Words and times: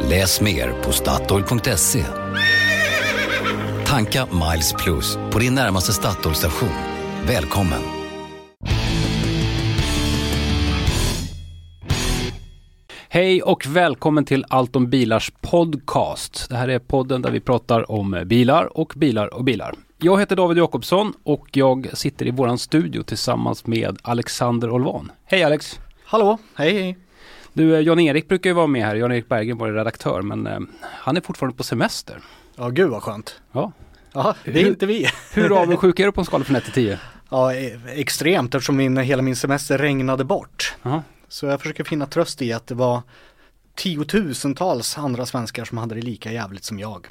Läs 0.00 0.40
mer 0.40 0.72
på 0.82 0.92
Statoil.se. 0.92 2.04
Tanka 3.86 4.26
Miles 4.26 4.72
Plus 4.72 5.18
på 5.30 5.38
din 5.38 5.54
närmaste 5.54 5.92
Statoil-station. 5.92 6.68
Välkommen! 7.26 7.82
Hej 13.08 13.42
och 13.42 13.66
välkommen 13.66 14.24
till 14.24 14.44
Allt 14.48 14.76
om 14.76 14.90
bilars 14.90 15.32
podcast. 15.40 16.46
Det 16.48 16.56
här 16.56 16.68
är 16.68 16.78
podden 16.78 17.22
där 17.22 17.30
vi 17.30 17.40
pratar 17.40 17.90
om 17.90 18.22
bilar 18.26 18.78
och 18.78 18.92
bilar 18.96 19.34
och 19.34 19.44
bilar. 19.44 19.74
Jag 19.98 20.20
heter 20.20 20.36
David 20.36 20.58
Jakobsson 20.58 21.12
och 21.22 21.48
jag 21.52 21.88
sitter 21.92 22.26
i 22.26 22.30
våran 22.30 22.58
studio 22.58 23.02
tillsammans 23.02 23.66
med 23.66 23.98
Alexander 24.02 24.70
Olvan. 24.70 25.12
Hej 25.24 25.44
Alex! 25.44 25.80
Hallå, 26.04 26.38
hej 26.54 26.72
hej! 26.82 26.96
Du, 27.52 27.74
eh, 27.74 27.80
Jan-Erik 27.80 28.28
brukar 28.28 28.50
ju 28.50 28.54
vara 28.54 28.66
med 28.66 28.84
här. 28.86 28.94
Jan-Erik 28.94 29.28
Berggren 29.28 29.58
var 29.58 29.68
redaktör 29.72 30.22
men 30.22 30.46
eh, 30.46 30.58
han 30.82 31.16
är 31.16 31.20
fortfarande 31.20 31.56
på 31.56 31.62
semester. 31.62 32.20
Ja, 32.56 32.68
gud 32.68 32.90
vad 32.90 33.02
skönt. 33.02 33.40
Ja. 33.52 33.72
Ja, 34.12 34.34
det 34.44 34.50
är 34.50 34.54
Hur- 34.54 34.68
inte 34.68 34.86
vi. 34.86 35.06
Hur 35.34 35.62
avundsjuk 35.62 36.00
är 36.00 36.04
du 36.06 36.12
på 36.12 36.20
en 36.20 36.24
skala 36.24 36.44
från 36.44 36.56
1 36.56 36.64
till 36.64 36.72
10? 36.72 36.98
Ja, 37.30 37.54
e- 37.54 37.80
extremt 37.88 38.54
eftersom 38.54 38.76
min, 38.76 38.96
hela 38.96 39.22
min 39.22 39.36
semester 39.36 39.78
regnade 39.78 40.24
bort. 40.24 40.74
Ja. 40.82 41.02
Så 41.28 41.46
jag 41.46 41.60
försöker 41.60 41.84
finna 41.84 42.06
tröst 42.06 42.42
i 42.42 42.52
att 42.52 42.66
det 42.66 42.74
var 42.74 43.02
tiotusentals 43.74 44.98
andra 44.98 45.26
svenskar 45.26 45.64
som 45.64 45.78
hade 45.78 45.94
det 45.94 46.00
lika 46.02 46.32
jävligt 46.32 46.64
som 46.64 46.78
jag 46.78 47.06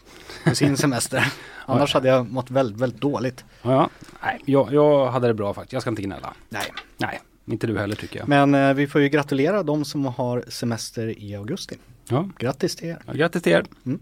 på 0.45 0.55
sin 0.55 0.78
semester. 0.78 1.33
Annars 1.66 1.94
hade 1.94 2.08
jag 2.08 2.31
mått 2.31 2.52
väldigt, 2.52 2.81
väldigt 2.81 3.02
dåligt. 3.02 3.45
Ja, 3.61 3.72
ja. 3.72 3.89
Nej, 4.23 4.42
jag, 4.45 4.73
jag 4.73 5.11
hade 5.11 5.28
det 5.28 5.33
bra 5.33 5.53
faktiskt. 5.53 5.73
Jag 5.73 5.81
ska 5.81 5.89
inte 5.89 6.02
gnälla. 6.02 6.33
Nej, 6.50 6.61
Nej, 6.98 7.20
inte 7.45 7.67
du 7.67 7.78
heller 7.80 7.95
tycker 7.95 8.20
jag. 8.20 8.28
men 8.28 8.56
eh, 8.56 8.73
vi 8.73 8.88
får 8.88 9.02
ju 9.02 9.09
gratulera 9.09 9.64
de 9.64 9.86
som 9.86 10.06
har 10.06 10.44
semester 10.50 11.20
i 11.23 11.36
augusti. 11.36 11.78
Ja. 12.08 12.30
Grattis 12.38 12.75
till 12.75 12.88
er. 12.89 13.02
Ja, 13.08 13.14
grattis 13.14 13.42
till 13.44 13.52
er. 13.52 13.66
Mm. 13.86 14.00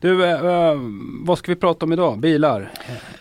Du, 0.00 0.24
eh, 0.24 0.44
eh, 0.44 0.74
vad 1.24 1.38
ska 1.38 1.52
vi 1.52 1.56
prata 1.56 1.86
om 1.86 1.92
idag? 1.92 2.18
Bilar? 2.18 2.72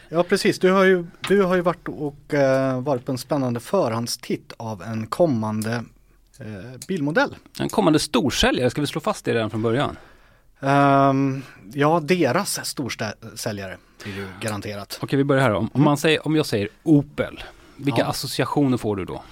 Ja 0.10 0.24
precis, 0.24 0.60
du 0.60 0.72
har 0.72 0.84
ju, 0.84 1.06
du 1.28 1.42
har 1.42 1.56
ju 1.56 1.62
varit 1.62 1.88
och 1.88 2.34
eh, 2.34 2.82
varit 2.82 3.06
på 3.06 3.12
en 3.12 3.18
spännande 3.18 3.60
förhandstitt 3.60 4.54
av 4.58 4.82
en 4.82 5.08
kommande 5.08 5.84
eh, 6.40 6.46
bilmodell. 6.88 7.36
En 7.60 7.70
kommande 7.70 8.00
storsäljare, 8.00 8.70
ska 8.70 8.82
vi 8.82 8.88
slå 8.88 9.02
fast 9.02 9.26
det 9.26 9.34
redan 9.34 9.50
från 9.50 9.62
början? 9.62 9.98
Ehm, 10.60 11.42
ja, 11.74 12.00
deras 12.04 12.66
storsäljare 12.66 13.78
blir 14.04 14.16
ju 14.16 14.28
garanterat. 14.42 15.00
Okej, 15.02 15.18
vi 15.18 15.24
börjar 15.24 15.44
här. 15.44 15.54
Om, 15.54 15.70
om, 15.74 15.84
man 15.84 15.98
säger, 15.98 16.28
om 16.28 16.36
jag 16.36 16.46
säger 16.46 16.70
Opel, 16.84 17.44
vilka 17.76 18.02
Ja. 18.02 18.06
associationer 18.08 18.78
får 18.78 18.96
du 18.96 19.06
då? 19.06 19.24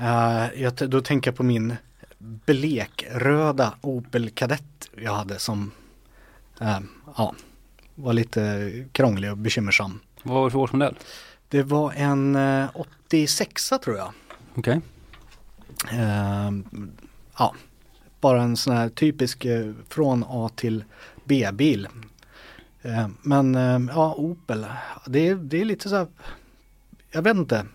Uh, 0.00 0.62
jag, 0.62 0.72
då 0.74 1.00
tänker 1.00 1.30
jag 1.30 1.36
på 1.36 1.42
min 1.42 1.76
blekröda 2.18 3.74
Opel 3.80 4.30
Kadett 4.30 4.90
jag 4.96 5.14
hade 5.14 5.38
som 5.38 5.70
ehm, 6.60 6.88
ja, 7.16 7.34
var 7.94 8.12
lite 8.12 8.72
krånglig 8.92 9.30
och 9.30 9.38
bekymmersam. 9.38 10.00
Vad 10.22 10.34
var 10.34 10.44
det 10.44 10.50
för 10.50 10.58
årsmodell? 10.58 10.94
Det 11.48 11.62
var 11.62 11.92
en 11.92 12.36
uh, 12.36 12.68
86 12.74 13.72
tror 13.84 13.96
jag. 13.96 14.12
Okej. 14.54 14.80
Ehm, 15.90 16.64
ja, 17.38 17.54
bara 18.20 18.42
en 18.42 18.56
sån 18.56 18.76
här 18.76 18.88
typisk 18.88 19.44
eh, 19.44 19.72
från 19.88 20.24
A 20.28 20.50
till 20.54 20.84
B-bil. 21.24 21.88
Men 23.22 23.54
ja, 23.94 24.14
Opel, 24.14 24.66
det 25.06 25.28
är, 25.28 25.34
det 25.34 25.60
är 25.60 25.64
lite 25.64 25.88
så 25.88 25.96
här, 25.96 26.06
jag 27.10 27.22
vet 27.22 27.36
inte, 27.36 27.66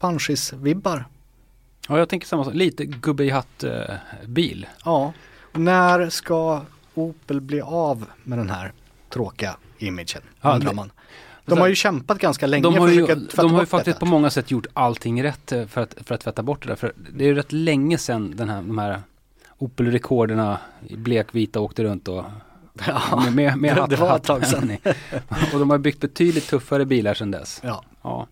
Panschis-vibbar. 0.00 1.04
Ja, 1.88 1.98
jag 1.98 2.08
tänker 2.08 2.26
samma 2.26 2.44
sak. 2.44 2.54
Lite 2.54 2.84
gubbe 2.84 3.24
i 3.24 3.30
hatt-bil. 3.30 4.66
Ja, 4.84 5.12
när 5.52 6.08
ska 6.10 6.62
Opel 6.94 7.40
bli 7.40 7.60
av 7.60 8.06
med 8.22 8.38
den 8.38 8.50
här 8.50 8.72
tråkiga 9.10 9.56
imagen? 9.78 10.22
Ja, 10.40 10.54
undrar 10.54 10.68
det- 10.70 10.76
man. 10.76 10.92
De 11.46 11.58
har 11.58 11.66
ju 11.68 11.74
kämpat 11.74 12.18
ganska 12.18 12.46
länge 12.46 12.62
de 12.62 12.76
har 12.78 12.88
ju, 12.88 13.06
försöka 13.06 13.20
tvätta 13.20 13.42
de 13.42 13.50
har 13.50 13.58
ju 13.60 13.62
bort 13.62 13.68
faktiskt 13.68 13.86
detta. 13.94 13.98
på 14.00 14.06
många 14.06 14.30
sätt 14.30 14.50
gjort 14.50 14.66
allting 14.72 15.22
rätt 15.24 15.52
eh, 15.52 15.66
för 15.66 15.80
att, 15.80 15.94
för 16.04 16.14
att 16.14 16.20
tvätta 16.20 16.42
bort 16.42 16.62
det 16.62 16.68
där. 16.68 16.76
För 16.76 16.92
det 17.14 17.24
är 17.24 17.28
ju 17.28 17.34
rätt 17.34 17.52
länge 17.52 17.98
sedan 17.98 18.32
den 18.36 18.48
här, 18.48 18.56
de 18.62 18.78
här 18.78 19.00
Opel-rekorderna 19.58 20.58
i 20.88 20.96
blekvita 20.96 21.60
åkte 21.60 21.84
runt 21.84 22.08
och 22.08 22.24
med, 23.24 23.34
med, 23.34 23.58
med 23.58 23.76
det- 23.76 23.80
hatt 23.80 23.90
det 23.90 23.96
var 23.96 24.16
ett 24.16 24.22
tag 24.24 24.46
sedan. 24.46 24.76
Och 25.52 25.58
de 25.58 25.70
har 25.70 25.78
byggt 25.78 26.00
betydligt 26.00 26.46
tuffare 26.48 26.84
bilar 26.84 27.14
sedan 27.14 27.30
dess. 27.30 27.60
ja. 27.64 27.84
Ja. 28.02 28.26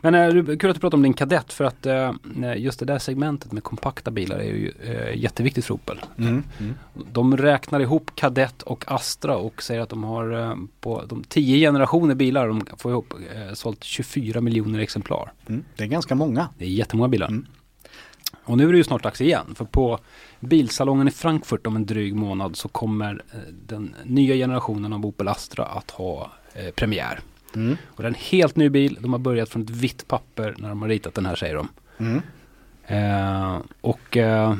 Men 0.00 0.14
eh, 0.14 0.56
kul 0.56 0.70
att 0.70 0.76
du 0.76 0.80
pratar 0.80 0.98
om 0.98 1.02
din 1.02 1.14
kadett 1.14 1.52
för 1.52 1.64
att 1.64 1.86
eh, 1.86 2.12
just 2.56 2.78
det 2.78 2.84
där 2.84 2.98
segmentet 2.98 3.52
med 3.52 3.62
kompakta 3.62 4.10
bilar 4.10 4.38
är 4.38 4.44
ju 4.44 4.72
eh, 4.84 5.18
jätteviktigt 5.18 5.64
för 5.64 5.74
Opel. 5.74 6.00
Mm. 6.18 6.44
Mm. 6.58 6.74
De 7.12 7.36
räknar 7.36 7.80
ihop 7.80 8.10
kadett 8.14 8.62
och 8.62 8.84
Astra 8.86 9.36
och 9.36 9.62
säger 9.62 9.80
att 9.80 9.88
de 9.88 10.04
har 10.04 10.42
eh, 10.42 10.56
på 10.80 11.02
de 11.08 11.24
tio 11.24 11.68
generationer 11.68 12.14
bilar 12.14 12.48
de 12.48 12.66
får 12.78 12.92
ihop 12.92 13.14
eh, 13.34 13.54
sålt 13.54 13.84
24 13.84 14.40
miljoner 14.40 14.78
exemplar. 14.78 15.32
Mm. 15.46 15.64
Det 15.76 15.84
är 15.84 15.88
ganska 15.88 16.14
många. 16.14 16.48
Det 16.58 16.64
är 16.64 16.68
jättemånga 16.68 17.08
bilar. 17.08 17.28
Mm. 17.28 17.46
Och 18.44 18.56
nu 18.56 18.68
är 18.68 18.72
det 18.72 18.78
ju 18.78 18.84
snart 18.84 19.02
dags 19.02 19.20
igen 19.20 19.54
för 19.54 19.64
på 19.64 19.98
bilsalongen 20.40 21.08
i 21.08 21.10
Frankfurt 21.10 21.66
om 21.66 21.76
en 21.76 21.86
dryg 21.86 22.14
månad 22.14 22.56
så 22.56 22.68
kommer 22.68 23.22
eh, 23.32 23.38
den 23.66 23.94
nya 24.04 24.34
generationen 24.34 24.92
av 24.92 25.06
Opel 25.06 25.28
Astra 25.28 25.64
att 25.64 25.90
ha 25.90 26.30
eh, 26.54 26.70
premiär. 26.70 27.20
Mm. 27.56 27.76
Och 27.86 28.02
det 28.02 28.06
är 28.06 28.08
en 28.08 28.14
helt 28.14 28.56
ny 28.56 28.68
bil. 28.68 28.98
De 29.00 29.12
har 29.12 29.18
börjat 29.20 29.48
från 29.48 29.62
ett 29.62 29.70
vitt 29.70 30.08
papper 30.08 30.54
när 30.58 30.68
de 30.68 30.82
har 30.82 30.88
ritat 30.88 31.14
den 31.14 31.26
här 31.26 31.34
säger 31.34 31.54
de. 31.54 31.68
Mm. 31.98 32.22
Eh, 32.86 33.58
och 33.80 34.16
eh, 34.16 34.56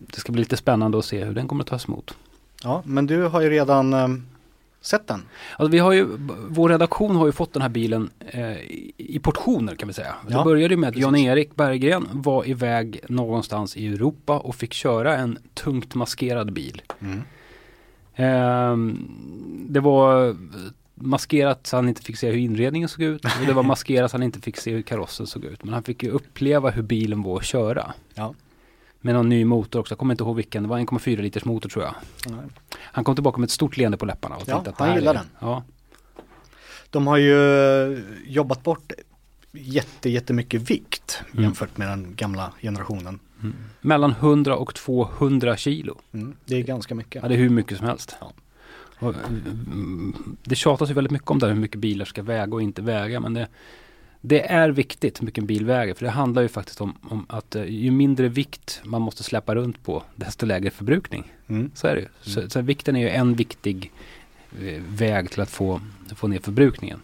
det 0.00 0.20
ska 0.20 0.32
bli 0.32 0.40
lite 0.40 0.56
spännande 0.56 0.98
att 0.98 1.04
se 1.04 1.24
hur 1.24 1.34
den 1.34 1.48
kommer 1.48 1.64
att 1.64 1.68
tas 1.68 1.88
emot. 1.88 2.16
Ja, 2.62 2.82
men 2.86 3.06
du 3.06 3.22
har 3.22 3.40
ju 3.40 3.50
redan 3.50 3.92
ehm, 3.92 4.26
sett 4.80 5.06
den. 5.06 5.22
Alltså 5.56 5.70
vi 5.70 5.78
har 5.78 5.92
ju, 5.92 6.06
vår 6.48 6.68
redaktion 6.68 7.16
har 7.16 7.26
ju 7.26 7.32
fått 7.32 7.52
den 7.52 7.62
här 7.62 7.68
bilen 7.68 8.10
eh, 8.18 8.56
i, 8.96 9.20
portioner 9.22 9.74
kan 9.74 9.88
vi 9.88 9.94
säga. 9.94 10.14
Det 10.26 10.32
Ja, 10.32 10.44
började 10.44 10.74
ju 10.74 10.80
med 10.80 10.88
att. 10.88 10.96
Jan-Erik 10.96 11.56
Berggren 11.56 12.08
var 12.12 12.48
iväg 12.48 13.00
någonstans 13.08 13.76
i 13.76 13.86
Europa 13.86 14.38
och 14.38 14.54
fick 14.54 14.72
köra 14.72 15.16
en 15.16 15.38
tungt 15.54 15.94
maskerad 15.94 16.52
bil. 16.52 16.82
Mm. 17.00 17.22
Ehm, 18.14 19.08
det 19.68 19.80
var 19.80 20.36
maskerat 21.06 21.66
så 21.66 21.76
han 21.76 21.88
inte 21.88 22.02
fick 22.02 22.16
se 22.16 22.30
hur 22.30 22.38
inredningen 22.38 22.88
såg 22.88 23.02
ut 23.02 23.24
och 23.24 23.46
det 23.46 23.52
var 23.52 23.62
maskerat 23.74 24.10
så 24.10 24.14
han 24.16 24.22
inte 24.22 24.40
fick 24.40 24.56
se 24.56 24.70
hur 24.72 24.82
karossen 24.82 25.26
såg 25.26 25.44
ut. 25.44 25.64
Men 25.64 25.74
han 25.74 25.82
fick 25.82 26.02
ju 26.02 26.10
uppleva 26.10 26.70
hur 26.70 26.82
bilen 26.82 27.22
var 27.22 27.36
att 27.36 27.44
köra. 27.44 27.92
Ja. 28.14 28.34
Med 29.00 29.14
någon 29.14 29.28
ny 29.28 29.44
motor 29.44 29.80
också, 29.80 29.92
jag 29.92 29.98
kommer 29.98 30.14
inte 30.14 30.24
ihåg 30.24 30.36
vilken, 30.36 30.62
det 30.62 30.68
var 30.68 30.78
1,4 30.78 31.22
liters 31.22 31.44
motor 31.44 31.68
tror 31.68 31.84
jag. 31.84 31.94
Nej. 32.26 32.40
Han 32.80 33.04
kom 33.04 33.14
tillbaka 33.14 33.38
med 33.40 33.46
ett 33.46 33.50
stort 33.50 33.76
leende 33.76 33.96
på 33.96 34.06
läpparna 34.06 34.36
och 34.36 34.42
Ja, 34.46 34.52
tänkte 34.54 34.70
att 34.70 34.78
han 34.78 34.94
gillar 34.94 35.10
är, 35.14 35.18
den. 35.18 35.26
Ja, 35.40 35.62
De 36.90 37.06
har 37.06 37.16
ju 37.16 37.34
eh, 37.94 37.98
jobbat 38.26 38.62
bort 38.62 38.92
jätte, 39.52 40.10
jättemycket 40.10 40.70
vikt 40.70 41.20
Mm. 41.32 41.44
jämfört 41.44 41.76
med 41.76 41.88
den 41.88 42.14
gamla 42.16 42.52
generationen. 42.62 43.18
mellan 43.80 44.10
100 44.10 44.56
och 44.56 44.74
200 44.74 45.56
kilo. 45.56 45.98
Mm. 46.12 46.34
Det 46.44 46.56
är 46.56 46.62
ganska 46.62 46.94
mycket. 46.94 47.22
Ja, 47.22 47.28
det 47.28 47.34
är 47.34 47.38
hur 47.38 47.50
mycket 47.50 47.78
som 47.78 47.86
helst. 47.86 48.16
Ja. 48.20 48.32
Och, 49.02 49.14
mm, 49.14 50.36
det 50.42 50.54
tjatas 50.54 50.90
ju 50.90 50.94
väldigt 50.94 51.10
mycket 51.10 51.30
om 51.30 51.38
det 51.38 51.46
här, 51.46 51.54
hur 51.54 51.60
mycket 51.60 51.80
bilar 51.80 52.04
ska 52.04 52.22
väga 52.22 52.54
och 52.54 52.62
inte 52.62 52.82
väga. 52.82 53.20
Men 53.20 53.34
det, 53.34 53.48
det 54.20 54.50
är 54.50 54.68
viktigt 54.70 55.20
hur 55.20 55.26
mycket 55.26 55.42
en 55.42 55.46
bil 55.46 55.66
väger. 55.66 55.94
För 55.94 56.04
det 56.04 56.10
handlar 56.10 56.42
ju 56.42 56.48
faktiskt 56.48 56.80
om, 56.80 56.98
om 57.02 57.26
att 57.28 57.54
eh, 57.54 57.64
ju 57.64 57.90
mindre 57.90 58.28
vikt 58.28 58.80
man 58.84 59.02
måste 59.02 59.22
släppa 59.22 59.54
runt 59.54 59.84
på, 59.84 60.02
desto 60.16 60.46
lägre 60.46 60.70
förbrukning. 60.70 61.32
Mm. 61.48 61.70
Så 61.74 61.86
är 61.86 61.94
det 61.94 62.00
ju. 62.00 62.08
Så, 62.20 62.50
så 62.50 62.60
vikten 62.60 62.96
är 62.96 63.00
ju 63.00 63.08
en 63.08 63.34
viktig 63.34 63.92
eh, 64.60 64.82
väg 64.88 65.30
till 65.30 65.40
att 65.40 65.50
få, 65.50 65.80
få 66.16 66.28
ner 66.28 66.38
förbrukningen. 66.38 67.00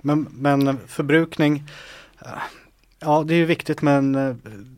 Men, 0.00 0.26
men 0.30 0.78
förbrukning, 0.86 1.62
eh, 2.18 2.28
ja 2.98 3.24
det 3.26 3.34
är 3.34 3.38
ju 3.38 3.44
viktigt 3.44 3.82
men 3.82 4.12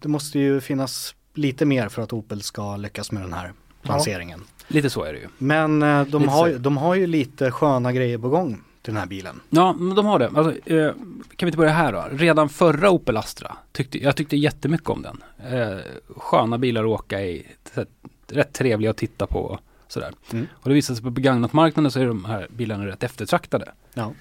det 0.00 0.08
måste 0.08 0.38
ju 0.38 0.60
finnas 0.60 1.14
lite 1.34 1.64
mer 1.64 1.88
för 1.88 2.02
att 2.02 2.12
Opel 2.12 2.42
ska 2.42 2.76
lyckas 2.76 3.12
med 3.12 3.22
den 3.22 3.32
här 3.32 3.52
lanseringen. 3.82 4.44
Lite 4.72 4.90
så 4.90 5.02
är 5.04 5.12
det 5.12 5.18
ju. 5.18 5.26
Men 5.38 5.82
eh, 5.82 6.06
de 6.06 6.22
Lite 6.22 6.32
har, 6.34 6.48
ju- 6.48 6.58
de 6.58 6.76
har 6.76 6.94
ju 6.94 7.06
lite 7.06 7.50
sköna 7.50 7.92
grejer 7.92 8.18
på 8.18 8.28
gång 8.28 8.60
till 8.82 8.92
den 8.94 9.00
här 9.00 9.06
bilen. 9.08 9.40
Ja, 9.50 9.72
men 9.72 9.94
de 9.96 10.06
har 10.06 10.18
det. 10.18 10.30
Alltså, 10.34 10.70
eh, 10.72 10.92
kan 11.36 11.46
vi 11.46 11.46
inte 11.46 11.58
börja 11.58 11.72
här 11.72 11.92
då? 11.92 12.04
Redan 12.12 12.48
förra 12.48 12.90
Opel 12.90 13.16
Astra, 13.16 13.56
tyckte, 13.72 14.02
jag 14.04 14.16
tyckte 14.16 14.36
jättemycket 14.36 14.88
om 14.88 15.02
den. 15.02 15.22
Eh, 15.52 15.78
sköna 16.16 16.58
bilar 16.58 16.84
att 16.84 16.90
åka 16.90 17.20
i, 17.22 17.46
här, 17.74 17.86
rätt 18.28 18.52
trevliga 18.52 18.90
att 18.90 18.96
titta 18.96 19.26
på. 19.26 19.58
Sådär. 19.88 20.12
Mm. 20.32 20.46
Och 20.54 20.68
det 20.68 20.74
visar 20.74 20.94
sig 20.94 21.04
på 21.04 21.10
begagnatmarknaden 21.10 21.90
så 21.90 22.00
är 22.00 22.06
de 22.06 22.24
här 22.24 22.46
bilarna 22.56 22.86
rätt 22.86 23.02
eftertraktade. 23.02 23.72
Ja. 23.94 24.12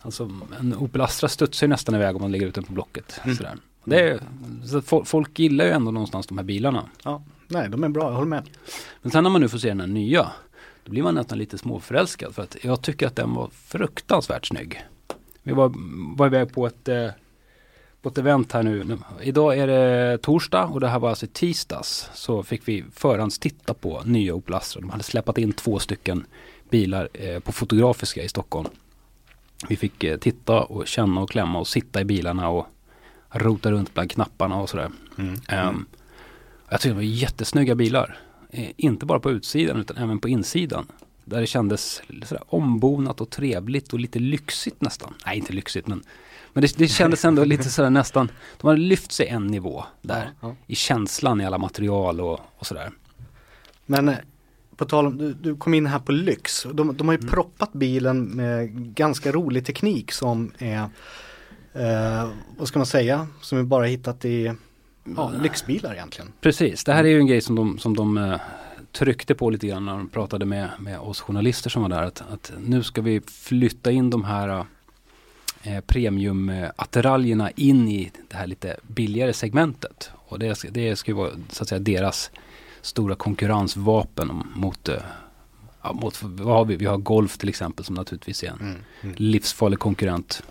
Alltså 0.00 0.30
en 0.60 0.74
Opel 0.78 1.00
Astra 1.00 1.28
studsar 1.28 1.66
ju 1.66 1.68
nästan 1.68 1.94
iväg 1.94 2.16
om 2.16 2.22
man 2.22 2.32
lägger 2.32 2.46
ut 2.46 2.54
den 2.54 2.64
på 2.64 2.72
Blocket. 2.72 3.20
Mm. 3.24 3.36
Sådär. 3.36 3.54
Det 3.84 4.00
är, 4.00 4.20
så 4.64 5.04
folk 5.04 5.38
gillar 5.38 5.64
ju 5.64 5.70
ändå 5.70 5.90
någonstans 5.90 6.26
de 6.26 6.38
här 6.38 6.44
bilarna. 6.44 6.84
ja. 7.04 7.22
Nej, 7.50 7.68
de 7.68 7.84
är 7.84 7.88
bra, 7.88 8.04
jag 8.04 8.12
håller 8.12 8.28
med. 8.28 8.48
Men 9.02 9.12
sen 9.12 9.24
när 9.24 9.30
man 9.30 9.40
nu 9.40 9.48
får 9.48 9.58
se 9.58 9.68
den 9.68 9.80
här 9.80 9.86
nya, 9.86 10.30
då 10.84 10.90
blir 10.90 11.02
man 11.02 11.14
nästan 11.14 11.38
lite 11.38 11.58
småförälskad 11.58 12.34
för 12.34 12.42
att 12.42 12.56
jag 12.62 12.82
tycker 12.82 13.06
att 13.06 13.16
den 13.16 13.34
var 13.34 13.50
fruktansvärt 13.52 14.46
snygg. 14.46 14.84
Vi 15.42 15.52
var, 15.52 15.72
var 16.16 16.26
iväg 16.26 16.54
på 16.54 16.66
ett, 16.66 16.88
eh, 16.88 17.08
på 18.02 18.08
ett 18.08 18.18
event 18.18 18.52
här 18.52 18.62
nu. 18.62 18.98
Idag 19.22 19.58
är 19.58 19.66
det 19.66 20.18
torsdag 20.18 20.64
och 20.64 20.80
det 20.80 20.88
här 20.88 20.98
var 20.98 21.08
alltså 21.08 21.26
tisdags. 21.32 22.10
Så 22.14 22.42
fick 22.42 22.68
vi 22.68 22.84
förhandstitta 22.92 23.74
på 23.74 24.02
nya 24.04 24.34
Opel 24.34 24.54
Astra. 24.54 24.80
De 24.80 24.90
hade 24.90 25.02
släppt 25.02 25.38
in 25.38 25.52
två 25.52 25.78
stycken 25.78 26.26
bilar 26.70 27.08
eh, 27.12 27.40
på 27.40 27.52
Fotografiska 27.52 28.22
i 28.22 28.28
Stockholm. 28.28 28.68
Vi 29.68 29.76
fick 29.76 30.04
eh, 30.04 30.16
titta 30.16 30.60
och 30.60 30.86
känna 30.86 31.20
och 31.20 31.30
klämma 31.30 31.58
och 31.58 31.68
sitta 31.68 32.00
i 32.00 32.04
bilarna 32.04 32.48
och 32.48 32.66
rota 33.30 33.70
runt 33.70 33.94
bland 33.94 34.10
knapparna 34.10 34.56
och 34.56 34.68
sådär. 34.68 34.90
Mm. 35.18 35.40
Ehm, 35.48 35.86
jag 36.70 36.80
tycker 36.80 36.94
det 36.94 36.96
var 36.96 37.02
jättesnygga 37.02 37.74
bilar. 37.74 38.18
Eh, 38.50 38.70
inte 38.76 39.06
bara 39.06 39.20
på 39.20 39.30
utsidan 39.30 39.80
utan 39.80 39.96
även 39.96 40.18
på 40.18 40.28
insidan. 40.28 40.86
Där 41.24 41.40
det 41.40 41.46
kändes 41.46 42.02
sådär 42.24 42.42
ombonat 42.46 43.20
och 43.20 43.30
trevligt 43.30 43.92
och 43.92 44.00
lite 44.00 44.18
lyxigt 44.18 44.80
nästan. 44.80 45.14
Nej, 45.26 45.38
inte 45.38 45.52
lyxigt 45.52 45.86
men, 45.86 46.02
men 46.52 46.62
det, 46.62 46.78
det 46.78 46.88
kändes 46.88 47.24
ändå 47.24 47.44
lite 47.44 47.64
sådär 47.70 47.90
nästan. 47.90 48.30
De 48.60 48.66
hade 48.66 48.80
lyft 48.80 49.12
sig 49.12 49.28
en 49.28 49.46
nivå 49.46 49.84
där. 50.02 50.30
Ja, 50.40 50.48
ja. 50.48 50.56
I 50.66 50.74
känslan 50.74 51.40
i 51.40 51.46
alla 51.46 51.58
material 51.58 52.20
och, 52.20 52.40
och 52.56 52.66
sådär. 52.66 52.90
Men 53.86 54.08
eh, 54.08 54.16
på 54.76 54.84
tal 54.84 55.06
om, 55.06 55.18
du, 55.18 55.32
du 55.32 55.56
kom 55.56 55.74
in 55.74 55.86
här 55.86 55.98
på 55.98 56.12
lyx. 56.12 56.66
De, 56.72 56.96
de 56.96 57.08
har 57.08 57.14
ju 57.14 57.28
proppat 57.28 57.72
bilen 57.72 58.24
med 58.24 58.70
ganska 58.94 59.32
rolig 59.32 59.66
teknik 59.66 60.12
som 60.12 60.52
är, 60.58 60.88
eh, 61.72 62.30
vad 62.58 62.68
ska 62.68 62.78
man 62.78 62.86
säga, 62.86 63.28
som 63.40 63.58
vi 63.58 63.64
bara 63.64 63.84
hittat 63.84 64.24
i 64.24 64.54
ja, 65.16 65.32
lyxbilar 65.42 65.92
egentligen. 65.94 66.32
Precis, 66.40 66.84
det 66.84 66.92
här 66.92 67.04
är 67.04 67.08
ju 67.08 67.18
en 67.18 67.26
grej 67.26 67.40
som 67.40 67.54
de, 67.56 67.78
som 67.78 67.96
de 67.96 68.18
eh, 68.18 68.40
tryckte 68.92 69.34
på 69.34 69.50
lite 69.50 69.66
grann 69.66 69.84
när 69.84 69.92
de 69.92 70.08
pratade 70.08 70.44
med, 70.46 70.68
med 70.78 70.98
oss 70.98 71.20
journalister 71.20 71.70
som 71.70 71.82
var 71.82 71.88
där. 71.88 72.02
Att, 72.02 72.22
att 72.32 72.52
nu 72.58 72.82
ska 72.82 73.02
vi 73.02 73.20
flytta 73.20 73.90
in 73.90 74.10
de 74.10 74.24
här 74.24 74.64
eh, 75.62 75.80
premiumattiraljerna 75.86 77.50
in 77.50 77.88
i 77.88 78.10
det 78.28 78.36
här 78.36 78.46
lite 78.46 78.76
billigare 78.82 79.32
segmentet. 79.32 80.10
Och 80.14 80.38
det, 80.38 80.54
ska- 80.54 80.70
det 80.70 80.96
ska 80.96 81.10
ju 81.10 81.16
vara 81.16 81.30
så 81.48 81.62
att 81.62 81.68
säga 81.68 81.78
deras 81.78 82.30
stora 82.82 83.14
konkurrensvapen 83.14 84.42
mot, 84.54 84.88
eh, 84.88 85.02
mot 85.92 86.22
vad 86.22 86.56
har 86.56 86.64
vi? 86.64 86.76
Vi 86.76 86.86
har 86.86 86.96
Golf 86.98 87.38
till 87.38 87.48
exempel 87.48 87.84
som 87.84 87.94
naturligtvis 87.94 88.42
är 88.42 88.48
en 88.48 88.76
Mm. 89.02 89.14
livsfarlig 89.18 89.78
konkurrent. 89.78 90.42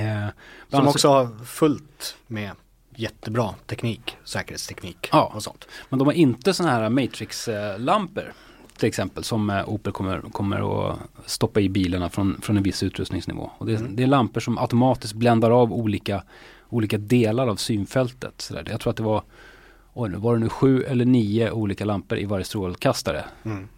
Eh, 0.00 0.26
Som 0.70 0.88
också 0.88 1.08
har 1.08 1.44
fullt 1.44 2.16
med 2.26 2.50
jättebra 2.98 3.54
teknik, 3.66 4.16
säkerhetsteknik 4.24 5.08
Ja. 5.12 5.32
och 5.34 5.42
sånt. 5.42 5.68
Men 5.88 5.98
de 5.98 6.08
har 6.08 6.12
inte 6.12 6.54
sådana 6.54 6.72
här 6.74 6.88
Matrix-lampor 6.90 8.32
till 8.76 8.88
exempel 8.88 9.24
som 9.24 9.50
eh, 9.50 9.68
Opel 9.68 9.92
kommer, 9.92 10.20
kommer 10.20 10.90
att 10.90 10.98
stoppa 11.26 11.60
i 11.60 11.68
bilarna 11.68 12.08
från, 12.10 12.40
från 12.40 12.56
en 12.56 12.62
viss 12.62 12.82
utrustningsnivå. 12.82 13.50
Och 13.58 13.66
det, 13.66 13.74
Mm. 13.76 13.96
det 13.96 14.02
är 14.02 14.06
lampor 14.06 14.40
som 14.40 14.58
automatiskt 14.58 15.14
bländar 15.14 15.50
av 15.50 15.72
olika, 15.72 16.22
olika 16.68 16.98
delar 16.98 17.46
av 17.48 17.56
synfältet. 17.56 18.40
Så 18.40 18.54
där. 18.54 18.64
Jag 18.70 18.80
tror 18.80 18.90
att 18.90 18.96
det 18.96 19.02
var, 19.02 19.22
var 19.94 20.34
det 20.34 20.40
nu 20.40 20.48
sju 20.48 20.82
eller 20.82 21.04
nio 21.04 21.50
olika 21.50 21.84
lampor 21.84 22.18
i 22.18 22.24
varje 22.24 22.44
strålkastare. 22.44 23.24
Mm. 23.44 23.68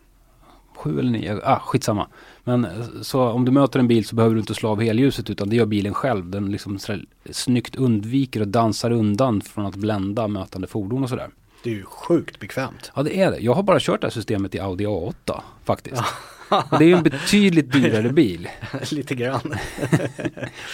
Sju 0.81 0.99
eller 0.99 1.11
nio, 1.11 1.41
ah, 1.45 1.59
skitsamma. 1.59 2.07
Men 2.45 2.65
eh, 2.65 2.71
så 3.03 3.23
om 3.23 3.45
du 3.45 3.53
möter 3.53 3.79
en 3.81 3.89
bil 3.89 4.05
så 4.05 4.17
behöver 4.17 4.35
du 4.35 4.41
inte 4.41 4.55
slå 4.55 4.69
av 4.69 4.81
helljuset 4.83 5.31
utan 5.31 5.49
det 5.49 5.57
gör 5.57 5.67
bilen 5.67 5.95
själv. 5.95 6.31
Den 6.31 6.53
liksom 6.53 6.79
sådär 6.79 7.05
snyggt 7.31 7.77
undviker 7.77 8.41
och 8.41 8.49
dansar 8.49 8.91
undan 8.91 9.41
från 9.41 9.67
att 9.67 9.75
blända 9.77 10.29
mötande 10.29 10.67
fordon 10.67 11.03
och 11.03 11.09
sådär. 11.09 11.29
Det 11.65 11.71
är 11.71 11.75
ju 11.75 11.85
sjukt 11.85 12.41
bekvämt. 12.41 12.93
Ja 12.97 13.03
det 13.03 13.21
är 13.21 13.31
det. 13.31 13.39
Jag 13.39 13.55
har 13.55 13.63
bara 13.63 13.81
kört 13.81 14.01
det 14.01 14.07
här 14.07 14.13
systemet 14.13 14.55
i 14.55 14.59
Audi 14.61 14.87
A8 14.87 15.41
faktiskt. 15.65 16.03
Och 16.71 16.79
det 16.79 16.85
är 16.85 16.89
ju 16.89 16.95
en 16.95 17.03
betydligt 17.03 17.73
dyrare 17.73 18.09
bil. 18.09 18.49
Lite 18.91 19.15
grann. 19.15 19.41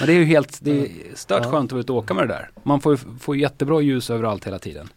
Men 0.00 0.06
det 0.06 0.12
är 0.12 0.18
ju 0.18 0.24
helt, 0.24 0.58
det 0.62 0.70
är 0.80 0.88
stört 1.14 1.40
Ja. 1.44 1.50
skönt 1.50 1.72
att 1.72 1.90
åka 1.90 2.14
med 2.14 2.28
det 2.28 2.34
där. 2.34 2.50
Man 2.62 2.80
får 2.80 2.92
ju 2.92 2.98
får 3.20 3.36
jättebra 3.36 3.80
ljus 3.80 4.10
överallt 4.10 4.46
hela 4.46 4.58
tiden. 4.58 4.88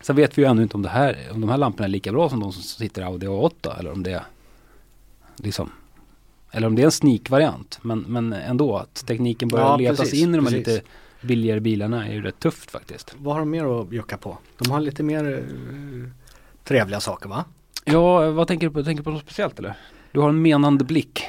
Sen 0.00 0.16
vet 0.16 0.38
vi 0.38 0.42
ju 0.42 0.48
ännu 0.48 0.62
inte 0.62 0.76
om 0.76 0.82
det 0.82 0.88
här, 0.88 1.18
om 1.32 1.40
de 1.40 1.50
här 1.50 1.56
lamporna 1.56 1.84
är 1.84 1.90
lika 1.90 2.12
bra 2.12 2.28
som 2.28 2.40
de 2.40 2.52
som 2.52 2.62
sitter 2.62 3.02
i 3.02 3.04
Audi 3.04 3.26
A8 3.26 3.78
eller 3.78 3.92
om 3.92 4.02
det 4.02 4.12
är 4.12 4.24
liksom 5.36 5.70
eller 6.50 6.66
om 6.66 6.74
det 6.74 6.82
är 6.82 6.86
en 6.86 6.90
sneak-variant. 6.92 7.78
Men, 7.82 7.98
men 8.00 8.32
ändå 8.32 8.76
att 8.76 9.06
tekniken 9.06 9.48
börjar 9.48 9.66
Ja, 9.66 9.76
letas 9.76 9.98
precis, 9.98 10.22
in 10.22 10.34
i 10.34 10.36
de 10.36 10.46
här 10.46 10.52
precis. 10.52 10.66
lite 10.66 10.82
billigare 11.20 11.60
bilarna 11.60 12.06
är 12.08 12.12
ju 12.12 12.22
rätt 12.22 12.38
tufft 12.38 12.70
faktiskt. 12.70 13.14
Vad 13.18 13.34
har 13.34 13.40
de 13.40 13.50
mer 13.50 13.80
att 13.80 13.88
bjucka 13.88 14.16
på? 14.16 14.38
De 14.58 14.70
har 14.70 14.80
lite 14.80 15.02
mer 15.02 15.32
eh, 15.38 16.10
trevliga 16.64 17.00
saker 17.00 17.28
va? 17.28 17.44
Ja, 17.84 18.30
vad 18.30 18.48
tänker 18.48 18.66
du 18.66 18.72
på? 18.72 18.82
Tänker 18.84 19.00
du 19.00 19.04
på 19.04 19.10
något 19.10 19.22
speciellt 19.22 19.58
eller? 19.58 19.74
Du 20.12 20.20
har 20.20 20.28
en 20.28 20.42
menande 20.42 20.84
blick. 20.84 21.22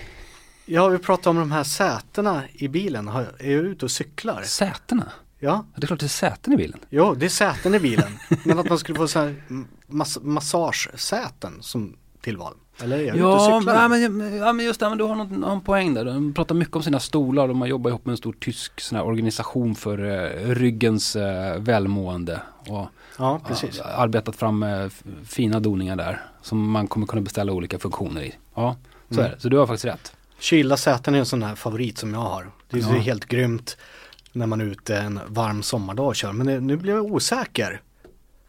Ja, 0.66 0.88
vi 0.88 0.98
pratar 0.98 1.30
om 1.32 1.38
de 1.38 1.52
här 1.52 1.64
sätena 1.64 2.44
i 2.54 2.68
bilen. 2.68 3.08
Är 3.08 3.26
jag 3.40 3.50
ute 3.52 3.86
och 3.86 3.92
cyklar? 3.92 4.42
Sätena? 4.42 5.12
Ja, 5.44 5.50
Ja, 5.50 5.66
det 5.76 5.86
är 5.86 5.88
klart 5.88 6.00
det 6.00 6.06
är 6.06 6.08
säten 6.08 6.54
i 6.54 6.58
bilen. 6.58 6.80
jo, 6.90 7.16
det 7.16 7.26
är 7.26 7.30
säten 7.30 7.76
i 7.76 7.80
bilen. 7.80 8.18
Men 8.44 8.60
att 8.60 8.70
man 8.70 8.80
skulle 8.80 8.98
få 8.98 9.08
så 9.08 9.20
här 9.20 9.36
mass- 9.88 10.18
massagesäten 10.22 11.58
som 11.62 11.96
tillval. 12.22 12.54
Eller 12.84 13.00
är 13.00 13.16
Ja, 13.18 13.60
cyklar? 13.60 13.88
men, 13.90 14.38
ja, 14.38 14.54
men 14.54 14.66
just 14.66 14.80
det, 14.80 14.90
men 14.90 14.98
du 14.98 15.04
har 15.04 15.16
någon, 15.16 15.44
en 15.44 15.62
poäng 15.62 15.94
där. 15.94 16.06
De 16.06 16.34
pratar 16.34 16.56
mycket 16.56 16.76
om 16.76 16.84
sina 16.84 17.00
stolar. 17.00 17.48
De 17.48 17.62
har 17.62 17.68
jobbat 17.68 17.90
ihop 17.90 18.06
med 18.06 18.12
en 18.14 18.18
stor 18.18 18.34
tysk 18.40 18.80
sån 18.82 18.96
här 18.98 19.06
organisation 19.06 19.76
för 19.76 19.98
eh, 20.06 20.50
ryggens 20.56 21.16
eh, 21.16 21.58
välmående. 21.60 22.42
Och 22.68 22.88
Ja, 23.18 23.42
precis. 23.48 23.78
ja, 23.78 23.84
arbetat 23.86 24.36
fram 24.36 24.64
eh, 24.64 24.90
fina 25.26 25.60
doningar 25.60 25.96
där. 25.96 26.22
Som 26.42 26.72
man 26.72 26.88
kommer 26.88 27.08
kunna 27.08 27.22
beställa 27.22 27.52
olika 27.52 27.80
funktioner 27.80 28.22
i. 28.22 28.36
Ja, 28.56 28.76
så 29.10 29.14
Mm. 29.20 29.26
är 29.26 29.30
det. 29.36 29.40
Så 29.42 29.50
du 29.50 29.58
har 29.58 29.68
faktiskt 29.68 29.86
rätt. 29.86 30.14
Kylda 30.40 30.78
säten 30.78 31.16
är 31.16 31.20
en 31.20 31.26
sån 31.26 31.44
här 31.44 31.56
favorit 31.56 31.98
som 31.98 32.14
jag 32.14 32.20
har. 32.20 32.52
Det 32.70 32.78
är 32.78 32.82
Ja. 32.82 32.88
helt 33.02 33.26
grymt 33.26 33.78
när 34.32 34.48
man 34.48 34.62
är 34.62 34.66
ute 34.66 34.98
en 34.98 35.20
varm 35.28 35.64
sommardag 35.64 36.08
och 36.08 36.16
kör. 36.16 36.32
Men 36.32 36.68
nu- 36.68 36.78
blir 36.78 36.94
jag 36.94 37.06
osäker. 37.06 37.82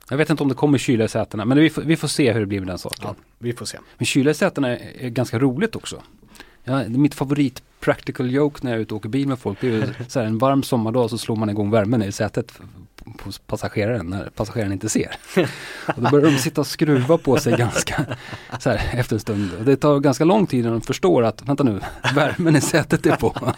Jag 0.08 0.16
vet 0.16 0.30
inte 0.30 0.42
om 0.42 0.48
det 0.48 0.54
kommer 0.54 0.78
kyla 0.78 1.04
i 1.04 1.08
sätena. 1.08 1.44
Men 1.44 1.58
vi 1.58 1.70
får, 1.70 1.82
vi 1.82 1.96
får 1.96 2.08
se 2.08 2.32
hur 2.32 2.40
det 2.40 2.46
blir 2.46 2.60
med 2.60 2.68
den 2.68 2.78
saken. 2.78 3.04
Ja, 3.04 3.14
vi 3.38 3.52
får 3.52 3.66
se. 3.66 3.78
Men 3.98 4.06
kyla 4.06 4.30
i 4.30 4.34
sätena 4.34 4.68
är, 4.68 5.04
är 5.04 5.08
ganska 5.08 5.38
roligt 5.38 5.76
också. 5.76 6.02
Ja, 6.64 6.88
mitt 6.88 7.14
favorit 7.14 7.62
practical 7.80 8.30
joke 8.30 8.58
när 8.62 8.70
jag 8.70 8.78
är 8.78 8.82
ute 8.82 8.94
och 8.94 8.98
åker 8.98 9.08
bil 9.08 9.28
med 9.28 9.38
folk 9.38 9.60
det 9.60 9.66
är 9.68 9.70
ju 9.72 9.82
så 10.08 10.20
här, 10.20 10.26
en 10.26 10.38
varm 10.38 10.62
sommardag 10.62 11.10
så 11.10 11.18
slår 11.18 11.36
man 11.36 11.50
igång 11.50 11.70
värmen 11.70 12.02
i 12.02 12.12
sätet 12.12 12.52
på 13.18 13.30
passageraren 13.46 14.06
när 14.06 14.30
passageraren 14.36 14.72
inte 14.72 14.88
ser. 14.88 15.16
Och 15.96 16.02
då 16.02 16.10
börjar 16.10 16.30
de 16.30 16.38
sitta 16.38 16.60
och 16.60 16.66
skruva 16.66 17.18
på 17.18 17.36
sig 17.36 17.56
ganska 17.56 18.06
så 18.60 18.70
här 18.70 18.98
efter 18.98 19.16
en 19.16 19.20
stund. 19.20 19.50
Och 19.58 19.64
det 19.64 19.76
tar 19.76 20.00
ganska 20.00 20.24
lång 20.24 20.46
tid 20.46 20.60
innan 20.60 20.72
de 20.72 20.80
förstår 20.80 21.22
att 21.22 21.42
vänta 21.48 21.64
nu, 21.64 21.80
värmen 22.14 22.56
i 22.56 22.60
sätet 22.60 23.06
är 23.06 23.16
på. 23.16 23.52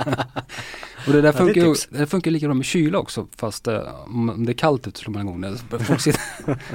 Och 1.06 1.12
det 1.12 1.20
där 1.20 1.23
det 1.23 1.28
är 1.28 1.32
funkar 1.32 1.61
ju 1.61 1.75
tips. 1.75 1.88
det 1.90 2.06
funkar 2.06 2.30
lika 2.30 2.46
bra 2.46 2.54
med 2.54 2.66
kyla 2.66 2.99
också 2.99 3.26
fast 3.37 3.68
eh, 3.68 4.04
om 4.06 4.44
det 4.46 4.52
är 4.52 4.54
kallt 4.54 4.87
ute 4.87 5.00
slår 5.00 5.12
man 5.12 5.23
igång 5.23 5.40
det. 5.40 5.78
Folk 5.78 6.00
sitter, 6.00 6.23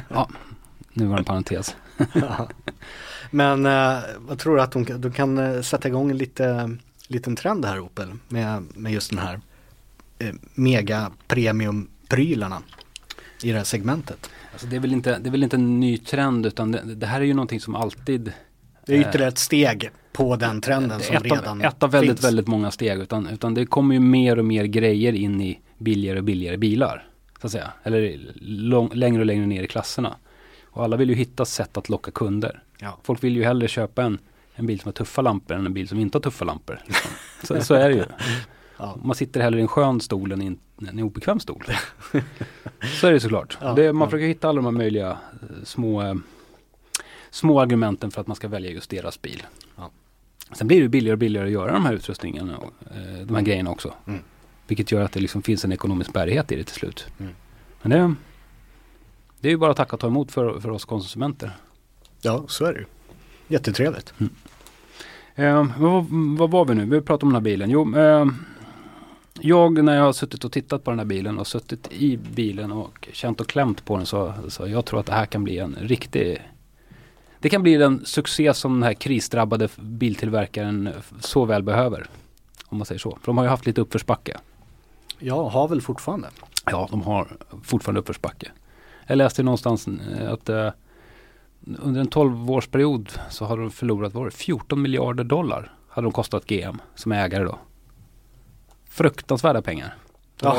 ja, 0.08 0.30
nu 0.94 1.06
var 1.06 1.16
det 1.16 1.22
en 1.22 1.26
parentes. 1.26 1.76
Men 3.32 3.66
eh, 3.66 4.00
vad 4.18 4.40
tror 4.40 4.56
du 4.56 4.62
att 4.62 4.72
de, 4.72 4.86
de 5.02 5.12
kan 5.12 5.38
eh, 5.38 5.62
sätta 5.62 5.88
igång 5.88 6.12
en 6.12 6.18
lite, 6.18 6.78
liten 7.08 7.36
trend 7.36 7.66
här 7.66 7.80
Opel 7.80 8.14
med, 8.28 8.64
med 8.76 8.92
just 8.92 9.10
den 9.10 9.20
här 9.20 9.40
eh, 10.20 10.34
mega 10.54 11.12
premium 11.28 11.90
prylarna 12.08 12.62
i 13.44 13.52
det 13.52 13.58
här 13.58 13.64
segmentet. 13.64 14.30
Alltså 14.52 14.68
det, 14.68 14.76
är 14.76 14.80
väl 14.80 14.94
inte, 14.94 15.20
det 15.20 15.30
är 15.30 15.32
väl 15.32 15.44
inte 15.44 15.56
en 15.56 15.80
ny 15.80 15.98
trend 15.98 16.46
utan 16.46 16.72
det, 16.72 16.96
det 16.96 17.06
här 17.06 17.22
är 17.22 17.26
ju 17.26 17.34
någonting 17.34 17.60
som 17.60 17.76
alltid 17.76 18.34
Det 18.86 18.94
är 18.94 18.98
Eh, 18.98 19.08
ytterligare 19.08 19.30
ett 19.30 19.38
steg 19.38 19.90
på 20.12 20.36
den 20.36 20.62
trenden 20.62 21.00
som 21.00 21.16
ett, 21.16 21.24
redan 21.24 21.60
av, 21.62 21.66
ett 21.66 21.84
av 21.84 21.92
väldigt, 21.92 22.10
finns. 22.10 22.26
väldigt 22.26 22.48
många 22.48 22.72
steg. 22.72 23.00
Utan, 23.00 23.28
utan 23.28 23.54
det 23.54 23.66
kommer 23.66 23.94
ju 23.94 24.00
mer 24.00 24.40
och 24.40 24.46
mer 24.46 24.64
grejer 24.64 25.14
in 25.14 25.42
i 25.42 25.60
billigare 25.78 26.18
och 26.18 26.24
billigare 26.24 26.58
bilar. 26.58 27.08
Så 27.42 27.48
att 27.48 27.52
säga. 27.52 27.72
Eller 27.84 28.20
lång, 28.42 28.90
längre 28.94 29.20
och 29.20 29.26
längre 29.26 29.46
ner 29.46 29.64
i 29.64 29.68
klasserna. 29.68 30.16
Och 30.66 30.84
alla 30.84 30.98
vill 30.98 31.10
ju 31.10 31.16
hitta 31.16 31.46
sätt 31.46 31.78
att 31.78 31.90
locka 31.90 32.12
kunder. 32.12 32.64
Ja. 32.80 32.98
Folk 33.04 33.24
vill 33.24 33.36
ju 33.36 33.44
hellre 33.44 33.68
köpa 33.68 34.04
en, 34.04 34.18
en 34.56 34.66
bil 34.66 34.80
som 34.80 34.88
har 34.88 34.94
tuffa 34.94 35.22
lampor 35.22 35.58
än 35.58 35.66
en 35.66 35.74
bil 35.74 35.88
som 35.88 36.00
inte 36.00 36.18
har 36.18 36.22
tuffa 36.22 36.46
lampor. 36.46 36.82
Liksom. 36.86 37.12
Så, 37.44 37.62
så 37.62 37.74
är 37.74 37.90
det 37.90 37.96
ju. 37.96 38.04
Ja. 38.78 38.98
Man 39.04 39.16
sitter 39.16 39.42
hellre 39.42 39.60
i 39.60 39.62
en 39.62 39.68
skön 39.68 40.02
stol 40.02 40.32
än 40.32 40.42
i 40.42 40.46
en, 40.46 40.60
en 40.90 41.00
obekväm 41.00 41.40
stol. 41.40 41.64
så 43.02 43.08
är 43.08 43.12
det 43.12 43.20
såklart. 43.20 43.58
Ja, 43.62 43.74
det, 43.74 43.94
man 43.94 44.06
ja. 44.06 44.10
försöker 44.10 44.28
hitta 44.28 44.50
alla 44.50 44.56
de 44.56 44.66
här 44.66 44.72
möjliga 44.72 45.10
eh, 45.10 45.18
små, 45.64 46.02
eh, 46.02 46.16
små 47.32 47.60
argumenten 47.60 48.12
för 48.12 48.22
att 48.22 48.28
man 48.28 48.36
ska 48.36 48.48
välja 48.48 48.72
just 48.72 48.90
deras 48.90 49.22
bil. 49.22 49.44
Ja. 49.76 49.90
Sen 50.52 50.68
blir 50.68 50.82
det 50.82 50.90
billigare 50.90 51.14
och 51.14 51.20
billigare 51.20 51.48
att 51.48 51.54
göra 51.54 51.72
de 51.72 51.86
här 51.86 51.94
utrustningarna, 51.94 52.58
och, 52.58 52.74
eh, 52.96 53.26
de 53.26 53.36
här 53.36 53.42
grejerna 53.42 53.72
också. 53.72 53.94
Mm. 54.08 54.20
Vilket 54.68 54.92
gör 54.92 55.02
att 55.02 55.12
det 55.12 55.20
liksom 55.20 55.42
finns 55.42 55.66
en 55.66 55.72
ekonomisk 55.72 56.14
bärighet 56.14 56.52
i 56.52 56.56
det 56.56 56.64
till 56.64 56.76
slut. 56.76 57.08
Mm. 57.20 57.34
Men 57.82 57.92
det, 57.92 58.16
det 59.40 59.48
är 59.48 59.52
ju 59.52 59.58
bara 59.58 59.72
att 59.72 59.78
tacka 59.78 59.96
och 59.96 60.00
ta 60.00 60.08
emot 60.08 60.32
för, 60.32 60.60
för 60.60 60.70
oss 60.70 60.86
konsumenter. 60.86 61.52
ja, 62.22 62.44
så 62.48 62.66
är 62.66 62.74
det 62.74 62.80
ju. 62.80 62.86
jättetrevligt. 63.48 64.14
Eh, 65.36 65.68
vad, 65.78 66.06
vad 66.38 66.52
var 66.52 66.66
vi 66.66 66.76
nu? 66.76 66.86
Vi 66.86 67.02
pratade 67.02 67.26
om 67.26 67.30
den 67.30 67.36
här 67.36 67.42
bilen. 67.42 67.70
Jo, 67.70 67.98
eh, 67.98 68.26
jag 69.42 69.84
när 69.84 69.96
jag 69.96 70.04
har 70.04 70.14
suttit 70.14 70.44
och 70.44 70.52
tittat 70.52 70.84
på 70.84 70.92
den 70.92 71.00
här 71.00 71.06
bilen 71.06 71.40
och 71.40 71.48
suttit 71.48 71.92
i 71.92 72.18
bilen 72.18 72.72
och 72.72 73.10
känt 73.12 73.42
och 73.42 73.48
klämt 73.48 73.86
på 73.86 73.98
den 73.98 74.06
så, 74.06 74.34
så 74.48 74.68
jag 74.68 74.86
tror 74.86 75.00
att 75.00 75.06
det 75.06 75.14
här 75.14 75.26
kan 75.26 75.44
bli 75.44 75.58
en 75.58 75.76
riktig 75.82 76.42
det 77.40 77.50
kan 77.50 77.64
bli 77.64 77.76
den 77.76 78.06
succé 78.06 78.54
som 78.54 78.74
den 78.74 78.84
här 78.84 78.94
krisdrabbade 78.94 79.70
biltillverkaren 79.78 80.90
så 81.20 81.46
väl 81.46 81.64
behöver. 81.64 82.08
Om 82.66 82.78
man 82.78 82.86
säger 82.86 83.00
så. 83.00 83.12
För 83.22 83.26
de 83.26 83.38
har 83.38 83.44
ju 83.46 83.50
haft 83.50 83.66
lite 83.66 83.82
uppförsbacke. 83.82 84.38
Ja, 85.20 85.50
har 85.50 85.68
väl 85.68 85.82
fortfarande. 85.82 86.28
Ja, 86.66 86.88
de 86.92 87.02
har 87.02 87.38
fortfarande 87.64 88.00
uppförsbacke. 88.02 88.52
Jag 89.08 89.18
läste 89.18 89.44
någonstans 89.44 89.88
eh, 89.88 90.32
att 90.34 90.50
eh, 90.50 90.70
under 91.80 92.02
en 92.02 92.10
12-årsperiod 92.10 93.20
så 93.30 93.46
har 93.46 93.58
de 93.58 93.72
förlorat 93.72 94.14
var 94.14 94.26
det, 94.26 94.32
14 94.32 94.82
miljarder 94.82 95.24
dollar. 95.24 95.74
Hade 95.90 96.06
de 96.06 96.12
kostat 96.12 96.46
GM 96.46 96.82
som 96.96 97.12
ägare 97.12 97.44
då. 97.44 97.60
Fruktansvärda 98.90 99.62
pengar. 99.62 99.96
Det 100.40 100.46
Ja. 100.46 100.54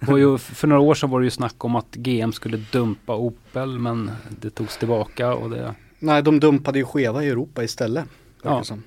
var, 0.00 0.10
var 0.12 0.18
ju, 0.18 0.38
för 0.38 0.66
några 0.68 0.80
år 0.82 0.94
sedan 0.94 1.10
var 1.10 1.20
det 1.20 1.24
ju 1.24 1.30
snack 1.30 1.64
om 1.64 1.76
att 1.76 1.94
GM 1.94 2.32
skulle 2.32 2.56
dumpa 2.56 3.14
Opel 3.16 3.78
men 3.78 4.10
det 4.40 4.50
togs 4.50 4.78
tillbaka 4.78 5.34
och 5.34 5.50
det 5.50 5.74
Nej, 5.98 6.22
de 6.22 6.40
dumpade 6.40 6.78
ju 6.78 6.84
skeva 6.84 7.24
i 7.24 7.28
Europa 7.28 7.64
istället. 7.64 8.04
Ja. 8.42 8.64
som. 8.64 8.82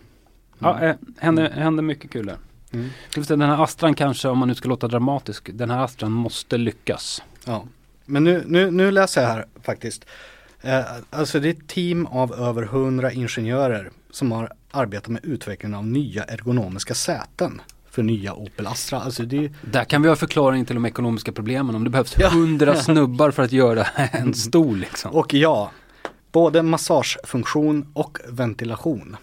ja, 0.59 0.81
eh, 0.81 0.95
hände, 1.17 1.51
hände 1.55 1.81
mycket 1.81 2.11
kul 2.11 2.25
där. 2.25 2.37
Mm. 2.71 2.89
Den 3.27 3.41
här 3.41 3.63
Astran 3.63 3.95
kanske, 3.95 4.27
om 4.27 4.37
man 4.37 4.47
nu 4.47 4.55
ska 4.55 4.69
låta 4.69 4.87
dramatisk, 4.87 5.49
den 5.53 5.69
här 5.69 5.83
Astran 5.83 6.11
måste 6.11 6.57
lyckas. 6.57 7.23
Ja. 7.45 7.65
Men 8.05 8.23
nu, 8.23 8.43
nu, 8.47 8.71
nu 8.71 8.91
läser 8.91 9.21
jag 9.21 9.29
här 9.29 9.45
faktiskt. 9.63 10.05
Eh, 10.61 10.85
alltså 11.09 11.39
det 11.39 11.47
är 11.47 11.53
ett 11.53 11.67
team 11.67 12.05
av 12.05 12.33
över 12.33 12.63
100 12.63 13.11
ingenjörer 13.11 13.91
som 14.11 14.31
har 14.31 14.51
arbetat 14.71 15.07
med 15.07 15.25
utvecklingen 15.25 15.77
av 15.77 15.87
nya 15.87 16.23
ergonomiska 16.23 16.93
säten 16.93 17.61
för 17.89 18.03
nya 18.03 18.33
Opel 18.33 18.67
Astra. 18.67 18.99
Alltså 18.99 19.23
det 19.23 19.45
är, 19.45 19.51
Där 19.71 19.83
kan 19.83 20.01
vi 20.01 20.09
ha 20.09 20.15
förklaring 20.15 20.65
till 20.65 20.75
de 20.75 20.85
ekonomiska 20.85 21.31
problemen. 21.31 21.75
Om 21.75 21.83
det 21.83 21.89
behövs 21.89 22.15
Ja. 22.17 22.29
hundra 22.29 22.75
snubbar 22.81 23.31
för 23.31 23.43
att 23.43 23.51
göra 23.51 23.83
en 24.11 24.33
stol 24.33 24.77
liksom. 24.77 25.11
och 25.11 25.33
ja, 25.33 25.71
både 26.31 26.63
massagefunktion 26.63 27.87
och 27.93 28.17
ventilation. 28.27 29.17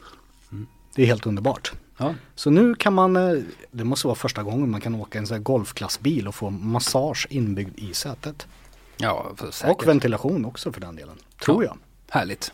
Det 0.95 1.03
är 1.03 1.07
helt 1.07 1.27
underbart. 1.27 1.73
Ja. 1.97 2.15
Så 2.35 2.51
nu 2.51 2.75
kan 2.75 2.95
man, 2.95 3.17
eh, 3.17 3.43
det 3.71 3.85
måste 3.85 4.07
vara 4.07 4.15
första 4.15 4.43
gången 4.43 4.71
man 4.71 4.81
kan 4.81 4.95
åka 4.95 5.19
en 5.19 5.27
sån 5.27 5.35
här 5.35 5.43
golfklassbil 5.43 6.29
och 6.29 6.35
få 6.35 6.51
massage 6.51 7.27
inbyggd 7.31 7.79
i 7.79 7.95
sätet. 7.95 8.47
Ja, 8.97 9.33
säkert. 9.51 9.77
Och 9.77 9.89
ventilation 9.89 10.45
också 10.45 10.73
för 10.73 10.81
den 10.81 10.97
delen, 10.97 11.17
tror 11.45 11.65
jag. 11.65 11.79
Härligt. 12.09 12.53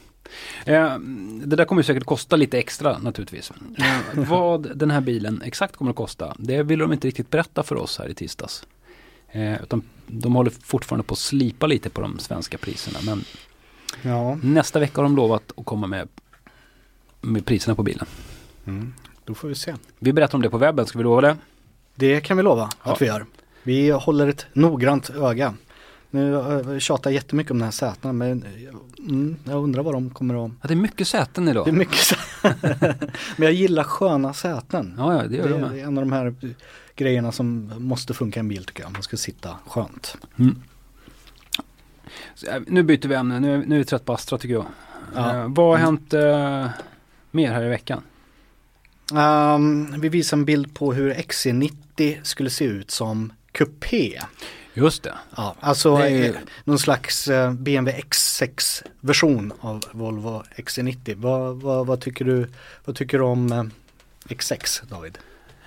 Eh, 0.65 0.99
det 1.45 1.57
där 1.57 1.65
kommer 1.65 1.83
säkert 1.83 2.05
kosta 2.05 2.37
lite 2.37 2.59
extra 2.59 2.99
naturligtvis. 2.99 3.53
Eh, 3.79 4.01
vad 4.29 4.77
den 4.79 4.91
här 4.91 5.01
bilen 5.01 5.43
exakt 5.43 5.77
kommer 5.77 5.91
att 5.91 5.97
kosta, 5.97 6.35
det 6.39 6.63
vill 6.63 6.79
de 6.79 6.93
inte 6.93 7.09
riktigt 7.09 7.31
berätta 7.31 7.63
för 7.63 7.77
oss 7.77 7.99
här 7.99 8.09
i 8.09 8.15
tisdags. 8.15 8.67
Eh, 9.33 9.63
utan 9.63 9.83
de 10.07 10.35
håller 10.35 10.51
fortfarande 10.51 11.05
på 11.05 11.13
att 11.13 11.19
slipa 11.19 11.67
lite 11.67 11.91
på 11.91 12.01
de 12.01 12.19
svenska 12.19 12.59
priserna. 12.59 12.99
Men 13.03 13.25
Ja, 14.03 14.39
nästa 14.43 14.79
vecka 14.81 14.97
har 15.01 15.03
de 15.03 15.17
lovat 15.17 15.53
att 15.57 15.65
komma 15.65 15.87
med, 15.87 16.09
med 17.21 17.47
priserna 17.47 17.75
på 17.75 17.83
bilen. 17.83 18.07
mm. 18.67 18.95
då 19.25 19.35
får 19.35 19.49
vi 19.49 19.55
se. 19.55 19.75
Vi 19.99 20.13
berättar 20.13 20.39
om 20.39 20.43
det 20.43 20.51
på 20.51 20.59
webben, 20.59 20.87
ska 20.87 20.99
vi 20.99 21.05
lova 21.05 21.21
det? 21.21 21.37
Det 21.95 22.21
kan 22.21 22.37
vi 22.37 22.43
lova 22.43 22.71
Ja. 22.85 22.93
att 22.93 23.03
vi 23.03 23.07
gör. 23.07 23.27
Vi 23.63 23.91
håller 23.91 24.29
ett 24.29 24.47
noggrant 24.53 25.11
öga. 25.11 25.55
Nu 26.11 26.35
äh, 26.37 26.79
tjatar 26.79 27.11
jag 27.11 27.15
jättemycket 27.15 27.51
om 27.51 27.59
de 27.59 27.65
här 27.65 27.71
sätena 27.73 28.13
men 28.13 28.43
eh, 28.43 29.05
mm, 29.09 29.37
jag 29.45 29.63
undrar 29.63 29.83
vad 29.83 29.95
de 29.95 30.11
kommer 30.11 30.47
att... 30.47 30.53
Ja, 30.63 30.69
det 30.69 30.75
är 30.75 30.77
mycket 30.77 31.09
säten 31.09 31.49
idag. 31.49 31.65
Det 31.65 31.71
är 31.71 31.73
mycket 31.73 31.95
sä- 31.97 33.09
Men 33.37 33.45
jag 33.47 33.53
gillar 33.53 33.85
sköna 33.85 34.33
säten. 34.35 34.95
Ja, 34.99 35.15
ja, 35.23 35.29
det 35.29 35.37
gör 35.37 35.45
det, 35.45 35.51
jag 35.51 35.59
är, 35.59 35.63
med. 35.63 35.71
det 35.73 35.81
är 35.81 35.87
en 35.87 35.99
av 35.99 36.05
de 36.05 36.13
här 36.13 36.35
grejerna 36.97 37.33
som 37.33 37.73
måste 37.79 38.15
funka 38.15 38.39
i 38.39 38.41
en 38.41 38.49
bil 38.49 38.65
tycker 38.65 38.83
jag. 38.83 38.93
Man 38.93 39.03
ska 39.03 39.17
sitta 39.17 39.57
skönt. 39.67 40.17
Mm. 40.37 40.63
Eh, 42.49 42.63
nu 42.67 42.83
byter 42.83 43.09
vi 43.09 43.15
ämne, 43.15 43.41
nu 43.41 43.65
nu 43.67 43.75
är 43.75 43.79
vi 43.79 43.85
trött 43.85 44.05
på 44.05 44.13
Astra 44.13 44.39
tycker 44.39 44.55
jag. 44.55 44.67
Ja. 45.15 45.37
Eh, 45.37 45.49
vad 45.49 45.67
har 45.67 45.77
hänt 45.77 46.15
eh, 46.15 46.69
mer 47.31 47.53
här 47.53 47.65
i 47.65 47.69
veckan? 47.69 48.03
Ehm, 49.17 50.01
vi 50.01 50.09
visar 50.09 50.37
en 50.37 50.45
bild 50.45 50.75
på 50.75 50.93
hur 50.93 51.15
XC90 51.15 52.19
skulle 52.23 52.51
se 52.51 52.65
ut 52.65 52.91
som 52.91 53.33
kupé. 53.53 54.21
Just 54.75 55.03
det. 55.03 55.15
Ja, 55.37 55.55
alltså 55.61 55.97
Det 55.97 56.09
är 56.09 56.29
eh, 56.29 56.35
någon 56.65 56.79
slags 56.79 57.29
eh, 57.29 57.53
BMW 57.53 58.03
X6 58.03 58.83
version 59.01 59.53
av 59.61 59.81
Volvo 59.93 60.43
XC90. 60.57 61.15
Vad, 61.17 61.57
vad, 61.57 61.87
vad, 61.87 62.01
tycker 62.01 62.25
du, 62.25 62.49
vad 62.85 62.97
tycker 62.97 63.19
du 63.19 63.25
om 63.25 63.53
eh, 63.53 63.65
X6 64.29 64.83
David? 64.91 65.19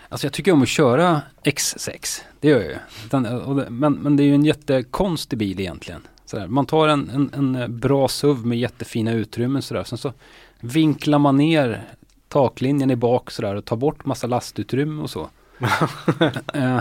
Alltså 0.09 0.27
jag 0.27 0.33
tycker 0.33 0.51
om 0.51 0.61
att 0.61 0.67
köra 0.67 1.21
X6. 1.43 2.21
Det 2.39 2.47
gör 2.47 2.61
jag 2.61 2.71
ju. 2.71 3.69
Men, 3.69 3.93
men 3.93 4.17
det 4.17 4.23
är 4.23 4.25
ju 4.25 4.35
en 4.35 4.45
jättekonstig 4.45 5.39
bil 5.39 5.59
egentligen. 5.59 6.07
Sådär. 6.25 6.47
Man 6.47 6.65
tar 6.65 6.87
en, 6.87 7.31
en, 7.33 7.55
en 7.55 7.79
bra 7.79 8.07
SUV 8.07 8.45
med 8.45 8.57
jättefina 8.59 9.11
utrymmen 9.11 9.61
sådär. 9.61 9.83
Sen 9.83 9.97
så 9.97 10.13
vinklar 10.59 11.19
man 11.19 11.37
ner 11.37 11.83
taklinjen 12.27 12.91
i 12.91 12.95
bak 12.95 13.31
sådär 13.31 13.55
och 13.55 13.65
tar 13.65 13.75
bort 13.75 14.05
massa 14.05 14.27
lastutrymme 14.27 15.01
och 15.03 15.09
så. 15.09 15.29
eh, 16.53 16.79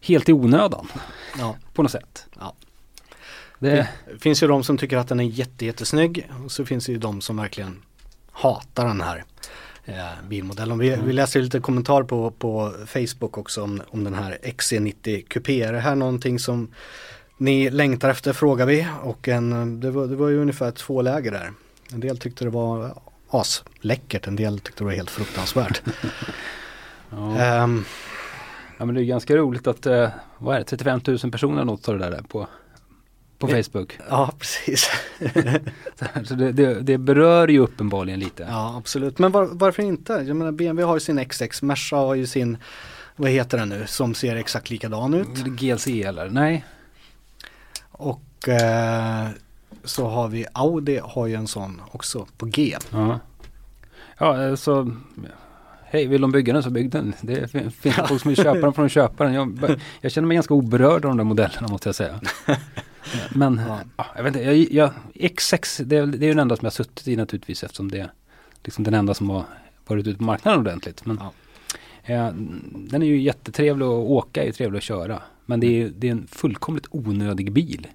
helt 0.00 0.28
i 0.28 0.32
onödan 0.32 0.88
Ja. 1.38 1.56
på 1.74 1.82
något 1.82 1.92
sätt. 1.92 2.26
Ja. 2.38 2.54
Det, 3.58 3.88
Det 4.12 4.18
finns 4.18 4.42
ju 4.42 4.46
de 4.46 4.64
som 4.64 4.78
tycker 4.78 4.96
att 4.96 5.08
den 5.08 5.20
är 5.20 5.24
jätte, 5.24 5.66
jättesnygg 5.66 6.30
och 6.44 6.52
så 6.52 6.64
finns 6.64 6.86
det 6.86 6.92
ju 6.92 6.98
de 6.98 7.20
som 7.20 7.36
verkligen 7.36 7.82
hatar 8.32 8.86
den 8.86 9.00
här 9.00 9.24
eh, 9.84 10.28
bilmodellen. 10.28 10.78
Vi, 10.78 10.96
vi 11.04 11.12
läser 11.12 11.42
lite 11.42 11.60
kommentar 11.60 12.02
på, 12.02 12.30
på 12.30 12.74
Facebook 12.86 13.38
också 13.38 13.62
om, 13.62 13.82
om 13.88 14.04
den 14.04 14.14
här 14.14 14.38
XC90 14.42 15.28
Coupé. 15.28 15.62
Är 15.62 15.72
det 15.72 15.80
här 15.80 15.94
någonting 15.94 16.38
som 16.38 16.68
ni 17.40 17.70
längtar 17.70 18.10
efter 18.10 18.32
frågar 18.32 18.66
vi 18.66 18.86
och 19.02 19.28
en, 19.28 19.80
det, 19.80 19.90
var, 19.90 20.06
det 20.06 20.16
var 20.16 20.28
ju 20.28 20.40
ungefär 20.40 20.70
två 20.70 21.02
läger 21.02 21.30
där. 21.30 21.52
En 21.92 22.00
del 22.00 22.18
tyckte 22.18 22.44
det 22.44 22.50
var 22.50 22.94
asläckert, 23.30 24.26
en 24.26 24.36
del 24.36 24.58
tyckte 24.58 24.80
det 24.80 24.84
var 24.84 24.92
helt 24.92 25.10
fruktansvärt. 25.10 25.82
ja. 27.10 27.38
Ehm, 27.38 27.84
ja 28.78 28.84
men 28.84 28.94
det 28.94 29.02
är 29.02 29.04
ganska 29.04 29.36
roligt 29.36 29.66
att, 29.66 29.86
eh, 29.86 30.08
vad 30.38 30.54
är 30.54 30.58
det, 30.58 30.64
35 30.64 31.00
000 31.06 31.18
personer 31.18 31.64
något 31.64 31.88
av 31.88 31.98
det 31.98 32.10
där 32.10 32.22
på, 32.22 32.46
på 33.38 33.48
Facebook. 33.48 33.98
ja, 34.08 34.32
precis. 34.38 34.90
Så 36.24 36.34
det, 36.34 36.52
det, 36.52 36.80
det 36.80 36.98
berör 36.98 37.48
ju 37.48 37.58
uppenbarligen 37.58 38.20
lite. 38.20 38.46
Ja, 38.48 38.76
absolut. 38.76 39.18
Men 39.18 39.32
var, 39.32 39.48
varför 39.52 39.82
inte? 39.82 40.12
Jag 40.12 40.36
menar 40.36 40.52
BMW 40.52 40.82
har 40.86 40.96
ju 40.96 41.00
sin 41.00 41.18
X6, 41.18 41.64
Merca 41.64 41.96
har 41.96 42.14
ju 42.14 42.26
sin, 42.26 42.58
vad 43.16 43.30
heter 43.30 43.58
den 43.58 43.68
nu, 43.68 43.86
som 43.86 44.14
ser 44.14 44.36
exakt 44.36 44.70
likadan 44.70 45.14
ut. 45.14 45.44
GLC 45.44 45.86
eller? 45.86 46.30
Nej. 46.30 46.64
Och 48.00 48.48
eh, 48.48 49.28
så 49.84 50.08
har 50.08 50.28
vi 50.28 50.46
Audi 50.52 51.00
har 51.04 51.26
ju 51.26 51.34
en 51.34 51.46
sån 51.46 51.80
också 51.90 52.26
på 52.36 52.46
G. 52.46 52.76
Ja. 52.90 53.20
Ja, 54.18 54.46
eh, 54.46 54.54
så 54.54 54.92
Hej, 55.84 56.06
vill 56.06 56.20
de 56.20 56.32
bygga 56.32 56.52
den 56.52 56.62
så 56.62 56.70
bygg 56.70 56.90
den. 56.90 57.14
Det 57.20 57.50
fin- 57.50 57.70
finns 57.70 57.94
folk 57.96 58.20
som 58.22 58.28
vill 58.28 58.36
köpa 58.36 58.58
den 58.60 58.72
från 58.72 58.88
köparen. 58.88 59.34
Jag, 59.34 59.58
jag 60.00 60.12
känner 60.12 60.28
mig 60.28 60.34
ganska 60.34 60.54
oberörd 60.54 60.92
av 61.04 61.10
de 61.10 61.16
där 61.16 61.24
modellerna 61.24 61.68
måste 61.68 61.88
jag 61.88 61.94
säga. 61.96 62.20
Men 63.34 63.60
Ja. 63.68 63.78
ja. 63.96 64.06
jag 64.16 64.22
vet 64.22 64.36
inte, 64.36 64.46
jag, 64.50 64.56
jag, 64.72 64.90
X6 65.14 65.84
det, 65.84 65.96
är- 65.96 66.06
det 66.06 66.16
är 66.24 66.28
ju 66.28 66.34
den 66.34 66.38
enda 66.38 66.56
som 66.56 66.64
jag 66.66 66.70
har 66.70 66.74
suttit 66.84 67.08
i 67.08 67.16
naturligtvis 67.16 67.64
eftersom 67.64 67.90
det 67.90 67.98
är 68.00 68.12
liksom 68.64 68.84
den 68.84 68.94
enda 68.94 69.14
som 69.14 69.30
har 69.30 69.44
varit 69.86 70.06
ute 70.06 70.18
på 70.18 70.24
marknaden 70.24 70.60
ordentligt. 70.60 71.06
Men, 71.06 71.20
Ja. 71.22 71.32
eh, 72.14 72.32
den 72.74 73.02
är 73.02 73.06
ju 73.06 73.20
jättetrevlig 73.20 73.86
att 73.86 73.90
åka, 73.90 74.44
är 74.44 74.52
trevlig 74.52 74.78
att 74.78 74.82
köra. 74.84 75.22
Men 75.50 75.60
det 75.60 75.82
är, 75.82 75.92
det 75.98 76.08
är 76.08 76.12
en 76.12 76.26
fullkomligt 76.26 76.86
onödig 76.90 77.52
bil. 77.52 77.86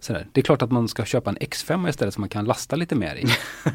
Sådär. 0.00 0.26
Det 0.32 0.40
är 0.40 0.42
klart 0.44 0.62
att 0.62 0.70
man 0.70 0.88
ska 0.88 1.04
köpa 1.04 1.30
en 1.30 1.36
X5 1.36 1.88
istället 1.88 2.14
som 2.14 2.20
man 2.20 2.28
kan 2.28 2.44
lasta 2.44 2.76
lite 2.76 2.94
mer 2.94 3.14
i. 3.16 3.26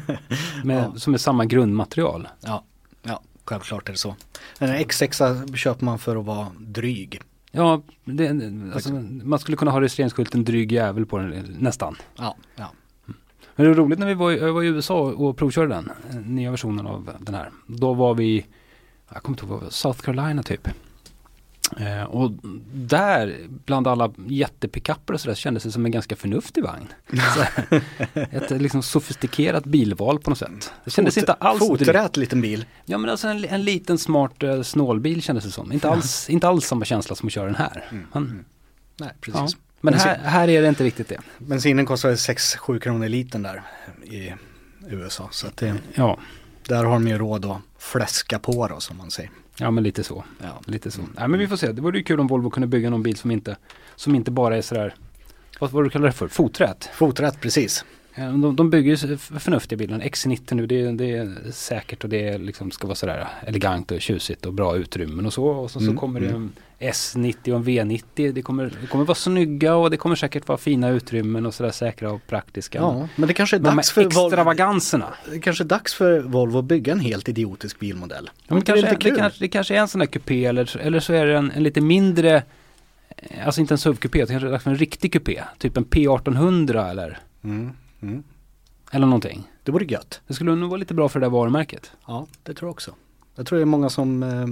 Med, 0.64 0.76
Ja. 0.84 0.94
Som 0.96 1.14
är 1.14 1.18
samma 1.18 1.44
grundmaterial. 1.44 2.28
Ja, 2.40 2.64
ja, 3.02 3.22
självklart 3.44 3.88
är 3.88 3.92
det 3.92 3.98
så. 3.98 4.16
En 4.58 4.68
X6 4.68 5.56
köper 5.56 5.84
man 5.84 5.98
för 5.98 6.16
att 6.16 6.24
vara 6.24 6.46
dryg. 6.58 7.20
Ja, 7.52 7.82
det, 8.04 8.28
alltså, 8.74 8.92
man 9.24 9.38
skulle 9.38 9.56
kunna 9.56 9.70
ha 9.70 9.80
registreringsskylten 9.80 10.44
dryg 10.44 10.72
jävel 10.72 11.06
på 11.06 11.18
den 11.18 11.56
nästan. 11.58 11.96
Ja, 12.16 12.36
ja. 12.56 12.72
Men 13.56 13.64
det 13.66 13.68
var 13.68 13.74
roligt 13.74 13.98
när 13.98 14.06
vi 14.06 14.14
var, 14.14 14.32
i- 14.32 14.50
var 14.50 14.62
i 14.62 14.66
USA 14.66 15.00
och 15.00 15.36
provkörde 15.36 15.68
den, 15.74 15.90
eh, 16.10 16.16
nya 16.16 16.50
versionen 16.50 16.86
av 16.86 17.10
den 17.20 17.34
här. 17.34 17.50
Då 17.66 17.94
var 17.94 18.14
vi, 18.14 18.46
jag 19.12 19.22
kommer 19.22 19.42
inte 19.42 19.54
ihåg, 19.54 19.72
South 19.72 20.00
Carolina 20.00 20.42
typ. 20.42 20.68
Eh, 21.80 22.02
och 22.02 22.30
där, 22.74 23.36
bland 23.48 23.86
alla 23.88 24.12
jättepickuper 24.26 25.14
och 25.14 25.20
sådär, 25.20 25.34
kändes 25.34 25.62
det 25.62 25.70
som 25.72 25.84
en 25.86 25.90
ganska 25.92 26.16
förnuftig 26.16 26.64
vagn. 26.64 26.88
Ett 28.14 28.50
liksom 28.50 28.82
sofistikerat 28.82 29.64
bilval 29.64 30.18
på 30.18 30.30
något 30.30 30.38
sätt. 30.38 30.72
Det 30.84 30.90
kändes 30.90 31.14
Fot- 31.14 31.20
inte 31.22 31.32
alls. 31.32 31.58
Foträt 31.58 32.16
liten 32.16 32.40
bil. 32.40 32.64
Ja 32.84 32.98
men 32.98 33.10
alltså 33.10 33.28
en, 33.28 33.44
en 33.44 33.64
liten 33.64 33.98
smart 33.98 34.42
eh, 34.42 34.62
snålbil 34.62 35.22
kändes 35.22 35.44
det 35.44 35.50
som. 35.50 35.72
Inte 35.72 35.88
alls, 35.90 36.30
inte 36.30 36.48
alls 36.48 36.66
samma 36.66 36.84
känsla 36.84 37.16
som 37.16 37.26
att 37.26 37.32
köra 37.32 37.46
den 37.46 37.54
här. 37.54 37.84
Men, 38.12 38.44
Nej, 39.00 39.08
ja. 39.08 39.14
precis. 39.20 39.56
men 39.80 39.94
Bensin- 39.94 40.08
här, 40.08 40.18
här 40.18 40.48
är 40.48 40.62
det 40.62 40.68
inte 40.68 40.84
riktigt 40.84 41.08
det. 41.08 41.18
Bensinen 41.38 41.86
kostar 41.86 42.10
6-7 42.10 42.78
kronor 42.78 43.08
litern 43.08 43.42
där 43.42 43.62
i 44.04 44.32
USA. 44.88 45.28
Så 45.32 45.46
att 45.46 45.56
det, 45.56 45.74
Ja, 45.94 46.18
där 46.68 46.84
har 46.84 46.92
de 46.92 47.08
ju 47.08 47.18
råd 47.18 47.44
att 47.44 47.58
fläska 47.78 48.38
på 48.38 48.68
då 48.68 48.80
som 48.80 48.96
man 48.96 49.10
säger. 49.10 49.30
Ja 49.58 49.70
men 49.70 49.84
lite 49.84 50.04
så. 50.04 50.24
Ja. 50.42 50.60
Lite 50.66 50.90
så. 50.90 51.00
Nej 51.16 51.28
men 51.28 51.40
vi 51.40 51.48
får 51.48 51.56
se. 51.56 51.72
Det 51.72 51.82
vore 51.82 51.98
ju 51.98 52.04
kul 52.04 52.20
om 52.20 52.26
Volvo 52.26 52.50
kunde 52.50 52.66
bygga 52.66 52.90
någon 52.90 53.02
bil 53.02 53.16
som 53.16 53.30
inte, 53.30 53.56
som 53.96 54.14
inte 54.14 54.30
bara 54.30 54.56
är 54.56 54.62
sådär, 54.62 54.94
vad 55.60 55.70
vad 55.70 55.84
du 55.84 55.90
kallar 55.90 56.06
det 56.06 56.12
för? 56.12 56.28
Foträtt. 56.28 56.84
Foträtt 56.94 57.40
precis. 57.40 57.84
De, 58.16 58.56
de 58.56 58.70
bygger 58.70 58.90
ju 58.90 58.96
så 58.96 59.16
förnuftiga 59.16 59.76
bilar. 59.76 59.94
En 59.94 60.02
X90 60.02 60.54
nu, 60.54 60.66
det, 60.66 60.80
är- 60.80 60.92
det 60.92 61.10
är 61.16 61.50
säkert 61.52 62.04
och 62.04 62.10
det 62.10 62.38
liksom 62.38 62.70
ska 62.70 62.86
vara 62.86 62.94
sådär 62.94 63.28
elegant 63.46 63.90
och 63.90 64.00
tjusigt 64.00 64.46
och 64.46 64.52
bra 64.54 64.76
utrymmen 64.76 65.26
och 65.26 65.32
så. 65.32 65.44
Och 65.46 65.70
så, 65.70 65.78
så 65.78 65.84
Mm, 65.84 65.96
kommer 65.96 66.20
det 66.20 66.26
mm. 66.28 66.42
en 66.42 66.52
S90 66.82 67.50
och 67.50 67.56
en 67.56 67.64
V90. 67.64 68.32
Det 68.32 68.42
kommer, 68.42 68.72
det 68.80 68.86
kommer 68.86 69.04
vara 69.04 69.14
snygga 69.14 69.74
och 69.74 69.90
det 69.90 69.96
kommer 69.96 70.16
säkert 70.16 70.48
vara 70.48 70.58
fina 70.58 70.88
utrymmen 70.88 71.46
och 71.46 71.54
sådär 71.54 71.70
säkra 71.70 72.12
och 72.12 72.26
praktiska. 72.26 72.78
Ja, 72.78 73.08
men 73.16 73.26
det 73.28 73.34
kanske 73.34 73.56
är 73.56 73.60
dags 73.60 73.90
för 73.90 74.02
Volvo. 74.04 74.26
extravaganserna. 74.26 75.06
Det 75.30 75.40
kanske 75.40 75.64
är 75.64 75.66
dags 75.68 75.94
för 75.94 76.20
Volvo 76.20 76.58
att 76.58 76.64
bygga 76.64 76.92
en 76.92 77.00
helt 77.00 77.28
idiotisk 77.28 77.78
bilmodell. 77.80 78.30
Ja, 78.36 78.42
men 78.48 78.58
det 78.58 78.64
kanske, 78.64 78.86
det, 78.90 78.96
kul. 78.96 79.16
kanske, 79.16 79.38
det 79.44 79.48
kanske 79.48 79.74
är 79.74 79.78
en 79.80 79.88
sån 79.88 79.98
där 79.98 80.06
kupé 80.06 80.44
eller, 80.44 80.76
eller 80.76 81.00
så 81.00 81.12
är 81.12 81.26
det 81.26 81.36
en, 81.38 81.50
en 81.50 81.62
lite 81.62 81.80
mindre, 81.80 82.42
eh, 83.16 83.46
alltså 83.46 83.60
inte 83.60 83.74
en 83.74 83.78
SUV-kupé, 83.78 84.20
det 84.20 84.26
kanske 84.26 84.48
är 84.48 84.50
dags 84.52 84.64
för 84.64 84.70
en 84.70 84.76
riktig 84.78 85.12
kupé. 85.12 85.42
Typ 85.58 85.76
en 85.76 85.84
P1800 85.84 86.90
eller, 86.90 87.18
Mm, 87.44 87.72
mm. 88.02 88.22
eller 88.90 89.06
någonting. 89.06 89.42
Det 89.62 89.72
vore 89.72 89.84
gött. 89.84 90.20
Det 90.26 90.34
skulle 90.34 90.54
nog 90.54 90.70
vara 90.70 90.78
lite 90.78 90.94
bra 90.94 91.08
för 91.08 91.20
det 91.20 91.26
där 91.26 91.30
varumärket. 91.30 91.92
Ja, 92.06 92.26
det 92.42 92.54
tror 92.54 92.68
jag 92.68 92.72
också. 92.72 92.94
Jag 93.34 93.46
tror 93.46 93.56
det 93.58 93.62
är 93.62 93.66
många 93.66 93.88
som 93.90 94.22
eh, 94.22 94.46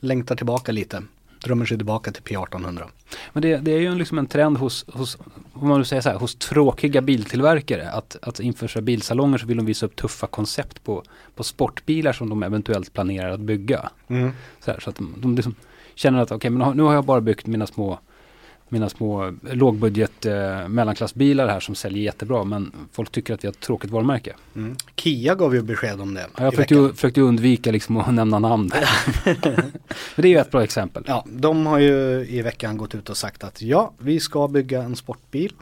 längtar 0.00 0.36
tillbaka 0.36 0.72
lite. 0.72 1.02
Drömmer 1.44 1.66
sig 1.66 1.76
tillbaka 1.76 2.12
till 2.12 2.22
P1800. 2.22 2.84
Men 3.32 3.42
det, 3.42 3.56
det 3.56 3.72
är 3.72 3.78
ju 3.78 3.86
en, 3.86 3.98
liksom 3.98 4.18
en 4.18 4.26
trend 4.26 4.58
hos, 4.58 4.84
hos, 4.92 5.18
om 5.52 5.68
man 5.68 5.84
säger 5.84 6.02
så 6.02 6.08
här, 6.08 6.16
hos 6.16 6.34
tråkiga 6.34 7.00
biltillverkare 7.00 7.90
att, 7.90 8.16
att 8.22 8.40
inför 8.40 8.68
så 8.68 8.80
bilsalonger 8.80 9.38
så 9.38 9.46
vill 9.46 9.56
de 9.56 9.66
visa 9.66 9.86
upp 9.86 9.96
tuffa 9.96 10.26
koncept 10.26 10.84
på, 10.84 11.02
på 11.34 11.44
sportbilar 11.44 12.12
som 12.12 12.28
de 12.28 12.42
eventuellt 12.42 12.92
planerar 12.92 13.30
att 13.30 13.40
bygga. 13.40 13.90
Så, 14.60 14.70
här, 14.70 14.80
så 14.80 14.90
att 14.90 14.96
de, 14.96 15.14
de 15.18 15.36
liksom 15.36 15.54
känner 15.94 16.18
att 16.18 16.32
okej, 16.32 16.50
men 16.50 16.76
nu 16.76 16.82
har 16.82 16.94
jag 16.94 17.04
bara 17.04 17.20
byggt 17.20 17.46
mina 17.46 17.66
små 17.66 17.98
mina 18.72 18.88
små 18.88 19.34
lågbudget 19.42 20.26
eh, 20.26 20.68
mellanklassbilar 20.68 21.48
här 21.48 21.60
som 21.60 21.74
säljer 21.74 22.02
jättebra 22.02 22.44
men 22.44 22.72
folk 22.92 23.12
tycker 23.12 23.34
att 23.34 23.44
vi 23.44 23.48
har 23.48 23.52
ett 23.52 23.60
tråkigt 23.60 23.90
varumärke. 23.90 24.34
Mm. 24.56 24.76
Kia 24.96 25.34
gav 25.34 25.54
ju 25.54 25.62
besked 25.62 26.00
om 26.00 26.14
det 26.14 26.26
Ja, 26.36 26.44
jag 26.44 26.52
försökte, 26.52 26.74
ju, 26.74 26.92
försökte 26.92 27.20
undvika 27.20 27.70
liksom 27.72 27.96
att 27.96 28.14
nämna 28.14 28.38
namn. 28.38 28.70
men 29.24 29.72
det 30.16 30.28
är 30.28 30.32
ju 30.32 30.38
ett 30.38 30.50
bra 30.50 30.64
exempel. 30.64 31.04
Ja, 31.06 31.24
de 31.26 31.66
har 31.66 31.78
ju 31.78 32.26
i 32.28 32.42
veckan 32.42 32.76
gått 32.76 32.94
ut 32.94 33.10
och 33.10 33.16
sagt 33.16 33.44
att 33.44 33.62
ja, 33.62 33.92
vi 33.98 34.20
ska 34.20 34.48
bygga 34.48 34.82
en 34.82 34.96
sportbil. 34.96 35.52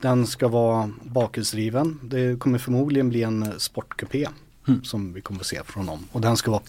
Den 0.00 0.26
ska 0.26 0.48
vara 0.48 0.90
bakhjulsdriven. 1.02 2.00
Det 2.02 2.38
kommer 2.38 2.58
förmodligen 2.58 3.08
bli 3.08 3.22
en 3.22 3.52
sportkupé 3.58 4.28
Mm. 4.68 4.84
som 4.84 5.12
vi 5.12 5.20
kommer 5.20 5.40
att 5.40 5.46
se 5.46 5.60
från 5.66 5.86
dem. 5.86 6.06
Och 6.12 6.20
den 6.20 6.36
ska 6.36 6.50
vara 6.50 6.62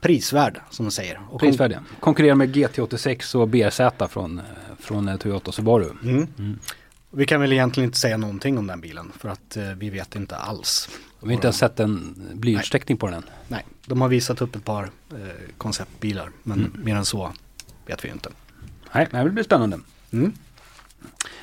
prisvärd 0.00 0.60
som 0.70 0.84
de 0.86 0.90
säger. 0.90 1.20
Och 1.30 1.40
Prisvärdiga. 1.40 1.84
Konkurrerar 2.00 2.34
med 2.34 2.56
GT86 2.56 3.36
och 3.36 3.48
BRZ 3.48 4.10
från, 4.12 4.40
från 4.78 5.08
eh, 5.08 5.16
Toyota 5.16 5.52
Subaru. 5.52 5.90
Mm. 6.02 6.26
Mm. 6.38 6.58
Vi 7.10 7.26
kan 7.26 7.40
väl 7.40 7.52
egentligen 7.52 7.88
inte 7.88 7.98
säga 7.98 8.16
någonting 8.16 8.58
om 8.58 8.66
den 8.66 8.80
bilen 8.80 9.12
för 9.18 9.28
att 9.28 9.56
eh, 9.56 9.64
vi 9.64 9.90
vet 9.90 10.16
inte 10.16 10.36
alls. 10.36 10.88
Vi 11.20 11.26
har 11.26 11.32
inte 11.32 11.46
ens 11.46 11.58
sett 11.58 11.80
en 11.80 12.14
blyertsteckning 12.34 12.96
på 12.98 13.06
den 13.06 13.14
än. 13.14 13.22
Nej, 13.48 13.64
de 13.86 14.00
har 14.00 14.08
visat 14.08 14.42
upp 14.42 14.56
ett 14.56 14.64
par 14.64 14.82
eh, 14.84 15.18
konceptbilar 15.58 16.30
men 16.42 16.58
Mm. 16.58 16.72
mer 16.84 16.96
än 16.96 17.04
så 17.04 17.32
vet 17.86 18.04
vi 18.04 18.08
inte. 18.08 18.30
Nej, 18.94 19.08
men 19.10 19.24
det 19.24 19.30
blir 19.30 19.44
spännande. 19.44 19.78
Mm. 20.12 20.32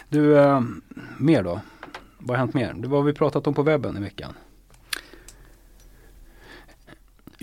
Du, 0.09 0.39
eh, 0.39 0.61
mer 1.17 1.43
då? 1.43 1.61
Vad 2.17 2.29
har 2.29 2.37
hänt 2.37 2.53
mer? 2.53 2.73
Det 2.73 2.87
var 2.87 3.01
vi 3.03 3.13
pratat 3.13 3.47
om 3.47 3.53
på 3.53 3.63
webben 3.63 3.97
i 3.97 3.99
veckan. 3.99 4.33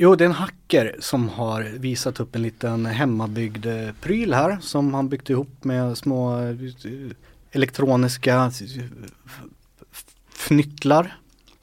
Jo, 0.03 0.15
det 0.15 0.25
är 0.25 0.27
en 0.27 0.33
hacker 0.35 0.97
som 1.01 1.29
har 1.29 1.63
visat 1.63 2.21
upp 2.21 2.35
en 2.37 2.43
liten 2.43 2.87
hemmabyggd 2.87 3.67
eh, 3.67 3.93
pryl 4.01 4.35
här 4.35 4.59
som 4.61 4.95
han 4.95 5.09
byggt 5.09 5.31
ihop 5.31 5.65
med 5.65 5.99
små 5.99 6.43
eh, 6.43 6.57
elektroniska 7.51 8.37
eh, 8.37 8.85
fnyttlar 10.35 11.19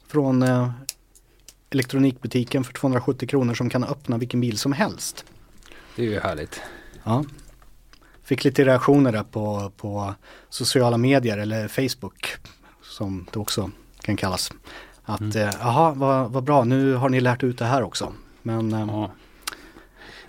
från 0.06 0.44
elektronikbutiken 1.70 2.64
för 2.64 2.72
270 2.72 3.28
kronor 3.28 3.54
som 3.54 3.70
kan 3.70 3.84
öppna 3.84 4.18
vilken 4.18 4.40
bil 4.40 4.58
som 4.58 4.72
helst. 4.72 5.24
Det 5.96 6.02
är 6.02 6.06
ju 6.06 6.20
härligt. 6.20 6.60
Ja. 7.04 7.24
Fick 8.22 8.44
lite 8.44 8.64
reaktioner 8.64 9.12
där 9.12 9.24
på, 9.24 9.72
på 9.76 10.14
sociala 10.48 10.98
medier 10.98 11.38
eller 11.38 11.68
Facebook 11.68 12.36
som 12.82 13.26
det 13.32 13.38
också 13.38 13.70
kan 14.00 14.16
kallas. 14.16 14.52
Att 15.04 15.20
Mm. 15.20 15.48
eh, 15.48 15.94
vad, 15.96 16.30
vad 16.32 16.44
bra 16.44 16.64
nu 16.64 16.94
har 16.94 17.08
ni 17.08 17.20
lärt 17.20 17.42
ut 17.42 17.58
det 17.58 17.64
här 17.64 17.82
också. 17.82 18.12
Men 18.48 18.72
eh, 18.72 18.86
Ja. 18.88 19.10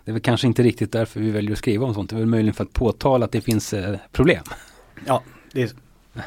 Det 0.06 0.12
är 0.12 0.14
väl 0.14 0.22
kanske 0.22 0.48
inte 0.48 0.64
riktigt 0.64 0.92
därför 0.92 1.20
vi 1.20 1.32
väljer 1.32 1.52
att 1.52 1.58
skriva 1.58 1.86
om 1.86 1.94
sånt. 1.94 2.10
Det 2.10 2.16
är 2.16 2.20
väl 2.20 2.26
möjligen 2.28 2.54
för 2.54 2.64
att 2.64 2.74
påtala 2.74 3.26
att 3.26 3.32
det 3.32 3.42
finns 3.42 3.74
eh, 3.74 3.98
problem. 4.12 4.44
ja, 5.06 5.24
det 5.52 5.62
är, 5.62 5.72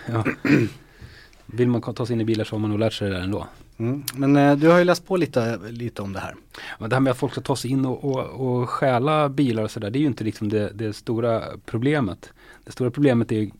Ja. 0.09 0.24
Vill 1.46 1.68
man 1.68 1.83
ta 1.83 2.07
sig 2.07 2.14
in 2.14 2.20
i 2.20 2.24
bilar 2.24 2.44
så 2.44 2.55
har 2.55 2.61
man 2.61 2.70
nog 2.70 2.78
lärt 2.78 2.92
sig 2.92 3.09
det 3.09 3.14
där 3.14 3.22
ändå. 3.22 3.46
mm. 3.76 4.02
Men 4.14 4.37
eh, 4.37 4.57
du 4.57 4.68
har 4.68 4.78
ju 4.78 4.85
läst 4.85 5.07
på 5.07 5.16
lite, 5.16 5.59
lite 5.70 6.02
om 6.02 6.12
det 6.12 6.20
här. 6.20 6.35
Men 6.78 6.90
det 6.90 6.96
här 6.96 7.00
med 7.00 7.11
att 7.11 7.16
folk 7.16 7.33
ska 7.33 7.40
ta 7.40 7.57
sig 7.57 7.70
in 7.70 7.87
och, 7.87 8.05
och, 8.05 8.61
och 8.61 8.70
stjäla 8.70 9.28
bilar 9.28 9.62
och 9.62 9.70
sådär, 9.70 9.90
det 9.90 9.98
är 9.98 10.00
ju 10.00 10.07
inte 10.07 10.24
liksom 10.24 10.48
det, 10.48 10.70
det 10.74 10.92
stora 10.92 11.42
problemet. 11.66 12.33
Det 12.64 12.72
stora 12.72 12.90
problemet 12.90 13.33
är 13.33 13.37
ju, 13.37 13.50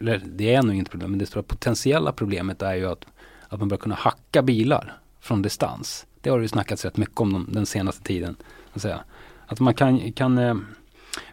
eller 0.00 0.22
det 0.26 0.54
är 0.54 0.62
nog 0.62 0.74
inte 0.74 0.90
problem, 0.90 1.10
men 1.10 1.18
det 1.18 1.26
stora 1.26 1.42
potentiella 1.42 2.12
problemet 2.12 2.62
är 2.62 2.74
ju 2.74 2.86
att, 2.86 3.04
att 3.48 3.58
man 3.58 3.68
börjar 3.68 3.80
kunna 3.80 3.94
hacka 3.94 4.42
bilar 4.42 4.98
från 5.20 5.42
distans. 5.42 6.06
Det 6.20 6.30
har 6.30 6.38
det 6.38 6.42
ju 6.44 6.48
snackats 6.48 6.84
rätt 6.84 6.96
mycket 6.96 7.20
om 7.20 7.32
de, 7.32 7.46
den 7.52 7.66
senaste 7.66 8.02
tiden. 8.02 8.36
Att, 8.72 8.82
säga. 8.82 9.00
att 9.46 9.60
man 9.60 9.74
kan, 9.74 10.12
kan 10.12 10.38
eh, 10.38 10.56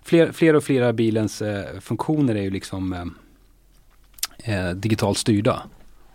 fler, 0.03 0.31
fler 0.31 0.53
och 0.55 0.63
fler 0.63 0.81
av 0.81 0.93
bilens 0.93 1.41
eh, 1.41 1.79
funktioner 1.79 2.35
är 2.35 2.41
ju 2.41 2.49
liksom 2.49 2.93
eh, 4.43 4.59
eh, 4.67 4.71
digitalt 4.75 5.17
styrda. 5.17 5.61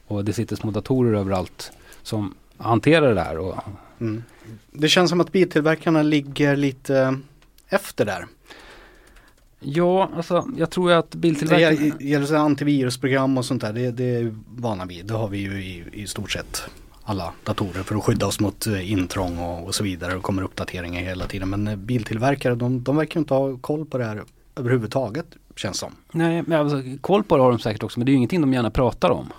Och 0.06 0.24
det 0.24 0.32
sitter 0.32 0.56
små 0.56 0.70
datorer 0.70 1.14
överallt 1.18 1.72
som 2.02 2.34
hanterar 2.56 3.14
det 3.14 3.20
här. 3.22 3.38
Och, 3.38 3.58
Mm. 4.00 4.22
Det 4.72 4.88
känns 4.88 5.10
som 5.10 5.20
att 5.20 5.32
biltillverkarna 5.32 6.02
ligger 6.02 6.56
lite 6.56 7.18
efter 7.68 8.04
där. 8.04 8.26
Ja, 9.60 10.10
alltså 10.16 10.48
jag 10.56 10.70
tror 10.70 10.92
att 10.92 11.10
Det 11.10 11.18
biltillverkarna... 11.18 11.72
gäller- 11.72 12.02
gäller 12.02 12.34
antivirusprogram 12.34 13.38
och 13.38 13.44
sånt 13.44 13.60
där. 13.62 13.72
Det, 13.72 13.90
det 13.90 14.04
är 14.04 14.34
vana 14.48 14.84
vid. 14.84 15.06
Det 15.06 15.14
har 15.14 15.28
vi 15.28 15.38
ju 15.38 15.64
i, 15.64 15.84
i 15.92 16.06
stort 16.06 16.30
sett 16.30 16.62
alla 17.10 17.32
datorer 17.44 17.82
för 17.82 17.96
att 17.96 18.04
skydda 18.04 18.26
oss 18.26 18.40
mot 18.40 18.66
eh, 18.66 18.92
intrång 18.92 19.38
och, 19.38 19.64
och 19.66 19.74
så 19.74 19.84
vidare. 19.84 20.14
Det 20.14 20.20
kommer 20.20 20.42
uppdateringar 20.42 21.00
hela 21.00 21.26
tiden. 21.26 21.48
Men 21.50 21.68
eh, 21.68 21.76
biltillverkare 21.76 22.54
de, 22.54 22.82
de 22.82 22.96
verkar 22.96 23.20
inte 23.20 23.34
ha 23.34 23.56
koll 23.56 23.86
på 23.86 23.98
det 23.98 24.04
här 24.04 24.22
överhuvudtaget 24.56 25.26
känns 25.56 25.78
som. 25.78 25.92
Nej, 26.12 26.42
men 26.46 26.60
alltså, 26.60 26.82
koll 27.00 27.24
på 27.24 27.36
det 27.36 27.42
har 27.42 27.50
de 27.50 27.58
säkert 27.58 27.82
också, 27.82 27.98
men 28.00 28.06
det 28.06 28.10
är 28.10 28.12
ju 28.12 28.16
ingenting 28.16 28.40
de 28.40 28.52
gärna 28.52 28.70
pratar 28.70 29.10
om. 29.10 29.32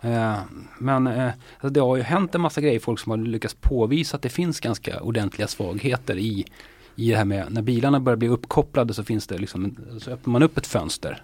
Eh, 0.00 0.36
men 0.78 1.06
eh, 1.06 1.30
alltså, 1.54 1.68
det 1.68 1.80
har 1.80 1.96
ju 1.96 2.02
hänt 2.02 2.34
en 2.34 2.40
massa 2.40 2.60
grejer, 2.60 2.80
folk 2.80 3.00
som 3.00 3.10
har 3.10 3.16
lyckats 3.18 3.54
påvisa 3.60 4.16
att 4.16 4.22
det 4.22 4.28
finns 4.28 4.60
ganska 4.60 5.00
ordentliga 5.00 5.48
svagheter 5.48 6.18
i, 6.18 6.44
i 6.96 7.10
det 7.10 7.16
här 7.16 7.24
med 7.24 7.46
när 7.52 7.62
bilarna 7.62 8.00
börjar 8.00 8.16
bli 8.16 8.28
uppkopplade 8.28 8.94
så 8.94 9.04
finns 9.04 9.26
det 9.26 9.38
liksom, 9.38 9.76
så 9.98 10.10
öppnar 10.10 10.32
man 10.32 10.42
upp 10.42 10.58
ett 10.58 10.66
fönster. 10.66 11.22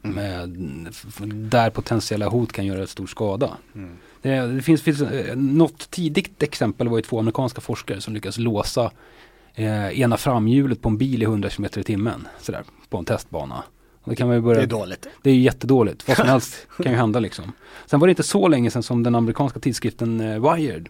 Med, 0.00 0.56
f- 0.90 1.20
där 1.24 1.70
potentiella 1.70 2.28
hot 2.28 2.52
kan 2.52 2.66
göra 2.66 2.86
stor 2.86 3.06
skada. 3.06 3.56
Det, 4.22 4.40
det 4.40 4.62
finns, 4.62 4.82
finns 4.82 5.02
eh, 5.02 5.36
något 5.36 5.90
tidigt 5.90 6.42
exempel 6.42 6.88
var 6.88 6.98
ju 6.98 7.02
två 7.02 7.18
amerikanska 7.18 7.60
forskare 7.60 8.00
som 8.00 8.14
lyckas 8.14 8.38
låsa 8.38 8.90
eh, 9.54 10.00
ena 10.00 10.16
framhjulet 10.16 10.82
på 10.82 10.88
en 10.88 10.98
bil 10.98 11.22
i 11.22 11.24
100 11.24 11.48
km 11.50 11.66
i 11.76 11.82
timmen. 11.82 12.28
Sådär, 12.40 12.64
på 12.88 12.98
en 12.98 13.04
testbana. 13.04 13.62
Det 14.04 14.16
kan 14.16 14.26
man 14.26 14.36
ju 14.36 14.42
börja 14.42 14.58
Det 14.58 14.64
är 14.64 14.66
dåligt. 14.66 15.06
det 15.22 15.30
är 15.30 15.34
ju 15.34 15.40
jättedåligt. 15.40 16.08
Vad 16.08 16.16
som 16.16 16.28
helst 16.28 16.66
kan 16.82 16.92
ju 16.92 16.98
hända 16.98 17.20
liksom. 17.20 17.52
Sen 17.86 18.00
var 18.00 18.06
det 18.06 18.10
inte 18.10 18.22
så 18.22 18.48
länge 18.48 18.70
sedan 18.70 18.82
som 18.82 19.02
den 19.02 19.14
amerikanska 19.14 19.60
tidskriften 19.60 20.20
eh, 20.20 20.54
Wired. 20.54 20.88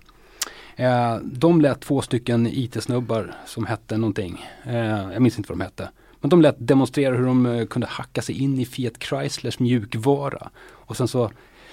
Eh, 0.77 1.17
de 1.17 1.61
lät 1.61 1.81
två 1.81 2.03
stycken 2.03 2.47
IT-snubbar 2.47 3.35
som 3.47 3.67
hette 3.67 3.97
någonting. 3.97 4.47
Eh, 4.65 4.77
jag 5.13 5.23
minns 5.23 5.39
inte 5.39 5.49
vad 5.53 5.59
de 5.59 5.65
hette. 5.65 5.89
Men 6.21 6.31
de 6.31 6.43
lät 6.43 6.57
demonstrera 6.59 7.17
hur 7.17 7.27
de 7.27 7.67
kunde 7.71 7.87
hacka 7.87 8.23
sig 8.23 8.43
in 8.43 8.59
i 8.59 8.65
Fiat 8.67 9.03
Chryslers 9.03 9.59
mjukvara. 9.59 10.51
Och 10.61 10.97
sen 10.97 11.09
så 11.09 11.31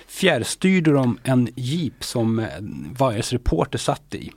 fjärrstyrde 0.08 0.91
de 0.91 1.20
en 1.24 1.50
jeep 1.56 2.04
som 2.04 2.38
Vires 2.38 3.15
Wires 3.15 3.34
reporter 3.34 3.78
satt 3.78 4.15
i. 4.15 4.32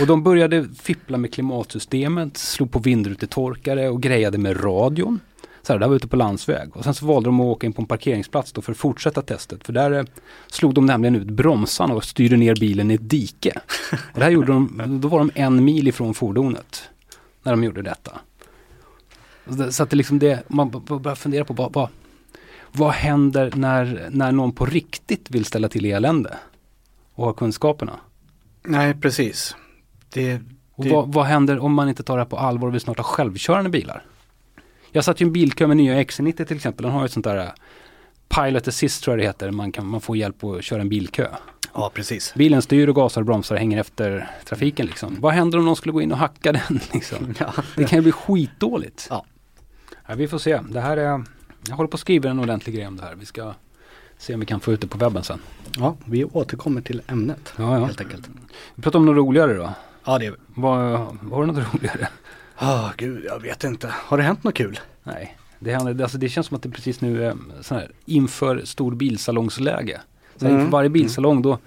Och 0.00 0.06
de 0.06 0.22
började 0.22 0.68
fippla 0.74 1.18
med 1.18 1.32
klimatsystemet, 1.32 2.36
slog 2.36 2.72
på 2.72 2.78
vindrutetorkare 2.78 3.88
och 3.88 4.02
grejade 4.02 4.38
med 4.38 4.64
radion. 4.64 5.20
Så 5.62 5.72
här, 5.72 5.78
det 5.78 5.84
här 5.84 5.88
var 5.88 5.96
ute 5.96 6.08
på 6.08 6.16
landsväg. 6.16 6.76
Och 6.76 6.84
sen 6.84 6.94
så 6.94 7.06
valde 7.06 7.28
de 7.28 7.40
att 7.40 7.44
åka 7.44 7.66
in 7.66 7.72
på 7.72 7.82
en 7.82 7.88
parkeringsplats 7.88 8.52
då 8.52 8.62
för 8.62 8.72
att 8.72 8.78
fortsätta 8.78 9.22
testet. 9.22 9.66
För 9.66 9.72
där 9.72 9.90
eh, 9.90 10.04
slog 10.46 10.74
de 10.74 10.86
nämligen 10.86 11.16
ut 11.16 11.26
bromsarna 11.26 11.94
och 11.94 12.04
styrde 12.04 12.36
ner 12.36 12.54
bilen 12.60 12.90
i 12.90 12.94
ett 12.94 13.10
dike. 13.10 13.60
Och 13.92 14.18
det 14.18 14.24
här 14.24 14.30
gjorde 14.30 14.52
de, 14.52 14.98
då 15.00 15.08
var 15.08 15.18
de 15.18 15.30
en 15.34 15.64
mil 15.64 15.88
ifrån 15.88 16.14
fordonet. 16.14 16.82
När 17.42 17.52
de 17.52 17.64
gjorde 17.64 17.82
detta. 17.82 18.20
Så 19.70 19.82
att 19.82 19.90
det 19.90 19.96
liksom 19.96 20.18
det, 20.18 20.42
man 20.48 20.70
börjar 20.70 21.14
fundera 21.14 21.44
på 21.44 21.52
vad, 21.52 21.72
vad, 21.72 21.88
vad 22.76 22.92
händer 22.92 23.52
när, 23.54 24.08
när 24.10 24.32
någon 24.32 24.52
på 24.52 24.66
riktigt 24.66 25.30
vill 25.30 25.44
ställa 25.44 25.68
till 25.68 25.84
elände? 25.84 26.36
och 27.14 27.24
har 27.24 27.32
kunskaperna. 27.32 27.92
Nej, 28.64 28.94
precis. 29.00 29.56
Det, 30.12 30.40
Och 30.74 30.84
Det- 30.84 30.90
vad, 30.90 31.12
vad 31.12 31.26
händer 31.26 31.58
om 31.58 31.74
man 31.74 31.88
inte 31.88 32.02
tar 32.02 32.16
det 32.16 32.22
här 32.22 32.28
på 32.30 32.38
allvar 32.38 32.68
och 32.68 32.74
vi 32.74 32.80
snart 32.80 32.96
har 32.96 33.04
självkörande 33.04 33.70
bilar? 33.70 34.04
Jag 34.92 35.04
satt 35.04 35.20
ju 35.20 35.24
i 35.24 35.26
en 35.26 35.32
bilkö 35.32 35.66
med 35.66 35.76
nya 35.76 36.02
XC90 36.02 36.44
till 36.44 36.56
exempel. 36.56 36.82
Den 36.82 36.92
har 36.92 37.00
ju 37.00 37.04
ett 37.04 37.12
sånt 37.12 37.24
där 37.24 37.36
eh, 37.36 37.48
Pilot 38.28 38.68
Assist 38.68 39.02
tror 39.04 39.12
jag 39.16 39.22
det 39.24 39.28
heter. 39.28 39.50
Man, 39.50 39.72
kan, 39.72 39.86
man 39.86 40.00
får 40.00 40.16
hjälp 40.16 40.44
att 40.44 40.64
köra 40.64 40.80
en 40.80 40.88
bilkö. 40.88 41.26
ja, 41.74 41.90
precis. 41.94 42.34
Bilen 42.34 42.62
styr 42.62 42.88
och 42.88 42.94
gasar 42.94 43.20
och 43.20 43.26
bromsar 43.26 43.54
och 43.54 43.58
hänger 43.58 43.80
efter 43.80 44.30
trafiken 44.44 44.86
liksom. 44.86 45.16
Vad 45.20 45.32
händer 45.34 45.58
om 45.58 45.64
någon 45.64 45.76
skulle 45.76 45.92
gå 45.92 46.02
in 46.02 46.12
och 46.12 46.18
hacka 46.18 46.52
den 46.52 46.80
liksom? 46.92 47.34
Ja. 47.38 47.52
Det 47.76 47.84
kan 47.84 47.98
ju 47.98 48.02
bli 48.02 48.12
skitdåligt. 48.12 49.06
Ja. 49.10 49.24
Ja, 50.06 50.14
vi 50.14 50.28
får 50.28 50.38
se. 50.38 50.60
Det 50.70 50.80
här 50.80 50.96
är, 50.96 51.24
jag 51.68 51.76
håller 51.76 51.88
på 51.88 51.94
att 51.94 52.00
skriva 52.00 52.30
en 52.30 52.38
ordentlig 52.40 52.74
grej 52.74 52.86
om 52.86 52.96
det 52.96 53.02
här. 53.02 53.14
Vi 53.14 53.26
ska 53.26 53.54
se 54.18 54.34
om 54.34 54.40
vi 54.40 54.46
kan 54.46 54.60
få 54.60 54.72
ut 54.72 54.80
det 54.80 54.86
på 54.86 54.98
webben 54.98 55.22
sen. 55.24 55.38
ja, 55.76 55.96
vi 56.04 56.24
återkommer 56.24 56.80
till 56.80 57.02
ämnet 57.06 57.52
Ja, 57.56 57.78
ja. 57.78 57.84
helt 57.84 58.00
enkelt. 58.00 58.28
Vi 58.74 58.82
pratar 58.82 58.98
om 58.98 59.06
något 59.06 59.16
roligare 59.16 59.54
då. 59.54 59.72
Ja, 60.04 60.18
det 60.18 60.26
är 60.26 60.34
Vad, 60.46 60.98
har 61.32 61.40
du 61.40 61.52
något 61.52 61.74
roligare? 61.74 62.08
Ah, 62.56 62.90
gud, 62.96 63.24
jag 63.24 63.42
vet 63.42 63.64
inte. 63.64 63.90
Har 63.92 64.16
det 64.16 64.22
hänt 64.22 64.44
något 64.44 64.54
kul? 64.54 64.80
Nej, 65.02 65.36
det, 65.58 65.72
händer, 65.72 66.02
alltså 66.02 66.18
det 66.18 66.28
känns 66.28 66.46
som 66.46 66.56
att 66.56 66.62
det 66.62 66.68
precis 66.70 67.00
nu 67.00 67.24
är 67.24 67.36
sån 67.60 67.76
här, 67.76 67.90
inför 68.04 68.62
stor 68.64 68.94
bilsalongsläge. 68.94 70.00
Så 70.36 70.46
Mm. 70.46 70.58
Inför 70.58 70.72
varje 70.72 70.88
bilsalong 70.88 71.42
då, 71.42 71.58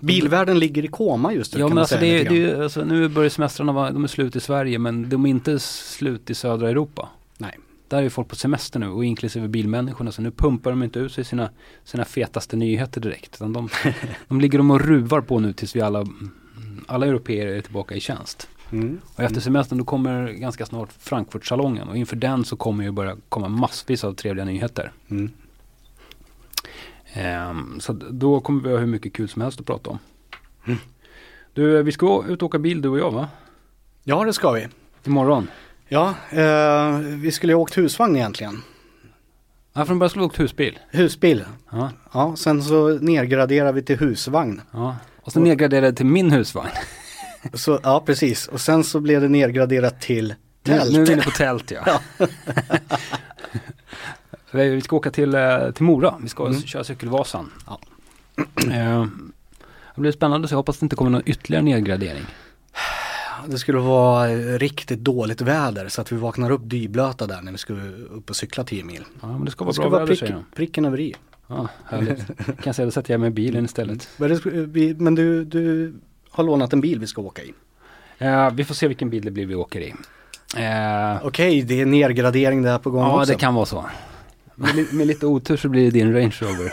Bilvärlden 0.00 0.58
ligger 0.58 0.84
i 0.84 0.88
koma 0.88 1.32
just 1.32 1.54
nu 1.54 1.60
ja 1.60 1.68
men 1.68 1.78
alltså 1.78 1.96
det, 1.96 2.24
det, 2.24 2.62
alltså, 2.62 2.84
nu 2.84 3.08
börjar 3.08 3.30
semestrarna 3.30 3.72
vara, 3.72 3.90
de 3.90 4.04
är 4.04 4.08
slut 4.08 4.36
i 4.36 4.40
Sverige 4.40 4.78
men 4.78 5.08
de 5.08 5.26
är 5.26 5.30
inte 5.30 5.58
slut 5.58 6.30
i 6.30 6.34
södra 6.34 6.70
Europa. 6.70 7.08
Nej. 7.38 7.58
Där 7.88 7.98
är 7.98 8.02
ju 8.02 8.10
folk 8.10 8.28
på 8.28 8.36
semester 8.36 8.78
nu 8.80 8.88
och 8.88 9.04
inklusive 9.04 9.48
bilmänniskorna 9.48 10.12
så 10.12 10.22
nu 10.22 10.30
pumpar 10.30 10.70
de 10.70 10.82
inte 10.82 10.98
ut 10.98 11.12
sig 11.12 11.24
sina, 11.24 11.50
sina 11.84 12.04
fetaste 12.04 12.56
nyheter 12.56 13.00
direkt. 13.00 13.34
Utan 13.34 13.52
de, 13.52 13.68
de 14.28 14.40
ligger 14.40 14.58
de 14.58 14.70
och 14.70 14.80
ruvar 14.80 15.20
på 15.20 15.38
nu 15.38 15.52
tills 15.52 15.76
vi 15.76 15.80
alla, 15.80 16.06
alla 16.86 17.06
europeer 17.06 17.46
är 17.46 17.60
tillbaka 17.60 17.94
i 17.94 18.00
tjänst. 18.00 18.48
Mm. 18.72 19.00
Och 19.14 19.20
efter 19.20 19.40
semestern 19.40 19.78
då 19.78 19.84
kommer 19.84 20.28
ganska 20.28 20.66
snart 20.66 20.92
Frankfurtsalongen 20.98 21.88
och 21.88 21.96
inför 21.96 22.16
den 22.16 22.44
så 22.44 22.56
kommer 22.56 22.84
ju 22.84 22.90
börja 22.90 23.16
komma 23.28 23.48
massvis 23.48 24.04
av 24.04 24.12
trevliga 24.12 24.44
nyheter. 24.44 24.92
Mm. 25.08 25.30
Ehm, 27.12 27.80
så 27.80 27.92
då 27.92 28.40
kommer 28.40 28.62
vi 28.62 28.70
ha 28.70 28.78
hur 28.78 28.86
mycket 28.86 29.12
kul 29.12 29.28
som 29.28 29.42
helst 29.42 29.60
att 29.60 29.66
prata 29.66 29.90
om. 29.90 29.98
Mm. 30.66 30.78
Du, 31.54 31.82
vi 31.82 31.92
ska 31.92 32.24
ut 32.28 32.42
och 32.42 32.46
åka 32.46 32.58
bil 32.58 32.82
du 32.82 32.88
och 32.88 32.98
jag 32.98 33.10
va? 33.10 33.28
Ja, 34.04 34.24
det 34.24 34.32
ska 34.32 34.50
vi. 34.50 34.68
Imorgon. 35.04 35.48
Ja, 35.88 36.14
eh, 36.30 36.98
vi 36.98 37.32
skulle 37.32 37.52
ju 37.52 37.56
åkt 37.56 37.78
husvagn 37.78 38.16
egentligen. 38.16 38.62
Ja, 39.72 39.84
från 39.84 39.98
början 39.98 40.10
skulle 40.10 40.22
vi 40.22 40.26
åkt 40.26 40.40
husbil. 40.40 40.78
Husbil. 40.90 41.44
Ja, 41.70 41.90
Ja, 42.12 42.36
sen 42.36 42.62
så 42.62 42.88
nedgraderar 42.98 43.72
vi 43.72 43.82
till 43.82 43.98
husvagn. 43.98 44.60
ja. 44.72 44.96
Och 45.22 45.32
så 45.32 45.40
nedgraderade 45.40 45.86
jag 45.86 45.96
till 45.96 46.06
min 46.06 46.30
husvagn. 46.30 46.70
Så, 47.54 47.80
ja, 47.82 48.02
precis. 48.06 48.48
Och 48.48 48.60
sen 48.60 48.84
så 48.84 49.00
blev 49.00 49.20
det 49.20 49.28
nedgraderat 49.28 50.00
till 50.00 50.34
tält. 50.62 50.90
Nu, 50.92 50.96
nu 50.96 51.02
är 51.02 51.06
vi 51.06 51.12
inne 51.12 51.22
på 51.22 51.30
tält 51.30 51.70
ja. 51.70 52.00
Vi 54.50 54.68
vi 54.70 54.80
ska 54.80 54.96
åka 54.96 55.10
till, 55.10 55.34
eh, 55.34 55.70
till 55.70 55.84
Mora. 55.84 56.14
Vi 56.22 56.28
ska 56.28 56.46
Mm. 56.46 56.62
köra 56.62 56.84
Cykelvasan. 56.84 57.50
Ja. 57.66 57.80
Ehm, 58.72 59.32
det 59.94 60.00
blir 60.00 60.12
spännande 60.12 60.48
så 60.48 60.52
jag 60.52 60.56
hoppas 60.56 60.78
det 60.78 60.84
inte 60.84 60.96
kommer 60.96 61.10
någon 61.10 61.22
ytterligare 61.26 61.64
nedgradering. 61.64 62.24
Det 63.46 63.58
skulle 63.58 63.78
vara 63.78 64.28
riktigt 64.58 65.00
dåligt 65.00 65.40
väder 65.40 65.88
så 65.88 66.00
att 66.00 66.12
vi 66.12 66.16
vaknar 66.16 66.50
upp 66.50 66.60
dyblöta 66.64 67.26
där 67.26 67.42
när 67.42 67.52
vi 67.52 67.58
ska 67.58 67.72
upp 68.10 68.30
och 68.30 68.36
cykla 68.36 68.64
10 68.64 68.84
mil. 68.84 69.04
Ja, 69.20 69.28
men 69.28 69.44
det 69.44 69.50
ska 69.50 69.64
vara 69.64 69.70
Det 69.70 69.74
ska 69.74 69.82
bra 69.82 69.90
vara 69.90 70.00
väder 70.00 70.16
prick, 70.16 70.18
säger 70.18 70.44
pricken 70.54 70.84
över 70.84 71.00
i. 71.00 71.14
Ja, 71.46 71.68
härligt. 71.84 72.24
kan 72.62 72.74
säga, 72.74 72.86
då 72.86 72.90
sätter 72.90 73.14
jag 73.14 73.20
mig 73.20 73.28
i 73.28 73.32
bilen 73.32 73.64
istället. 73.64 74.08
Men, 74.98 75.14
du, 75.14 75.44
du 75.44 75.94
har 76.30 76.44
lånat 76.44 76.72
en 76.72 76.80
bil 76.80 77.00
vi 77.00 77.06
ska 77.06 77.22
åka 77.22 77.42
i. 77.42 77.52
Eh, 78.18 78.50
vi 78.50 78.64
får 78.64 78.74
se 78.74 78.88
vilken 78.88 79.10
bil 79.10 79.24
det 79.24 79.30
blir 79.30 79.46
vi 79.46 79.54
åker 79.54 79.80
i. 79.80 79.94
Eh, 80.56 81.26
Okej, 81.26 81.62
det 81.62 81.80
är 81.80 81.86
nedgradering 81.86 82.62
där 82.62 82.78
på 82.78 82.90
gång 82.90 83.02
ja, 83.02 83.20
också. 83.20 83.32
det 83.32 83.38
kan 83.38 83.54
vara 83.54 83.66
så. 83.66 83.84
Med, 84.54 84.94
med 84.94 85.06
lite 85.06 85.26
otur 85.26 85.56
så 85.56 85.68
blir 85.68 85.84
det 85.84 85.90
din 85.90 86.14
Range 86.14 86.34
Rover. 86.40 86.72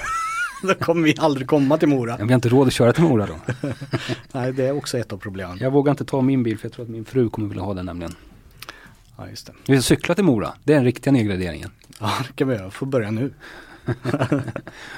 Då 0.67 0.73
kommer 0.73 1.03
vi 1.03 1.15
aldrig 1.17 1.47
komma 1.47 1.77
till 1.77 1.87
Mora. 1.87 2.17
Vi 2.17 2.23
har 2.23 2.33
inte 2.33 2.49
råd 2.49 2.67
att 2.67 2.73
köra 2.73 2.93
till 2.93 3.03
Mora 3.03 3.25
då. 3.25 3.53
Nej, 4.31 4.53
det 4.53 4.65
är 4.65 4.77
också 4.77 4.97
ett 4.97 5.13
av 5.13 5.17
problemen. 5.17 5.57
Jag 5.61 5.71
vågar 5.71 5.91
inte 5.91 6.05
ta 6.05 6.21
min 6.21 6.43
bil 6.43 6.57
för 6.57 6.65
jag 6.65 6.73
tror 6.73 6.85
att 6.85 6.91
min 6.91 7.05
fru 7.05 7.29
kommer 7.29 7.47
vilja 7.47 7.63
ha 7.63 7.73
den 7.73 7.85
nämligen. 7.85 8.15
Ja, 9.17 9.29
just 9.29 9.47
det. 9.47 9.53
Vi 9.65 9.75
ska 9.75 9.81
cykla 9.81 10.15
till 10.15 10.23
Mora. 10.23 10.53
Det 10.63 10.73
är 10.73 10.75
den 10.75 10.85
riktiga 10.85 11.13
nedgraderingen. 11.13 11.69
Ja, 11.99 12.11
det 12.27 12.33
kan 12.35 12.47
vi 12.47 12.55
göra. 12.55 12.71
Får 12.71 12.85
börja 12.85 13.11
nu. 13.11 13.33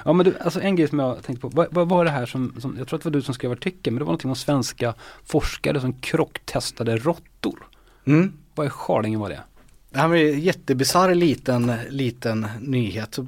Ja 0.05 0.13
men 0.13 0.25
du, 0.25 0.37
alltså 0.39 0.61
en 0.61 0.75
grej 0.75 0.87
som 0.87 0.99
jag 0.99 1.23
tänkte 1.23 1.41
på. 1.41 1.49
Vad, 1.49 1.67
vad 1.71 1.89
var 1.89 2.05
det 2.05 2.11
här 2.11 2.25
som, 2.25 2.53
som, 2.59 2.75
jag 2.77 2.87
tror 2.87 2.97
att 2.97 3.03
det 3.03 3.09
var 3.09 3.13
du 3.13 3.21
som 3.21 3.33
skrev 3.33 3.51
artikeln, 3.51 3.93
men 3.93 3.99
det 3.99 4.05
var 4.05 4.11
någonting 4.11 4.29
om 4.29 4.35
svenska 4.35 4.93
forskare 5.25 5.81
som 5.81 5.93
krocktestade 5.93 6.97
råttor. 6.97 7.67
Mm. 8.05 8.33
Vad 8.55 8.67
i 8.67 8.69
skardingen 8.69 9.19
var 9.19 9.29
det? 9.29 9.41
Det 9.89 9.99
här 9.99 10.07
var 10.07 10.15
en 10.15 10.39
jättebisarr 10.39 11.15
liten, 11.15 11.73
liten 11.89 12.47
nyhet. 12.59 13.19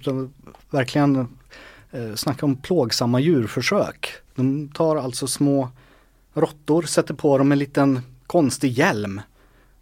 Verkligen 0.70 1.28
eh, 1.92 2.16
snacka 2.16 2.46
om 2.46 2.56
plågsamma 2.56 3.20
djurförsök. 3.20 4.10
De 4.36 4.70
tar 4.70 4.96
alltså 4.96 5.28
små 5.28 5.70
råttor, 6.34 6.82
sätter 6.82 7.14
på 7.14 7.38
dem 7.38 7.52
en 7.52 7.60
liten 7.60 8.02
konstig 8.28 8.72
hjälm. 8.72 9.22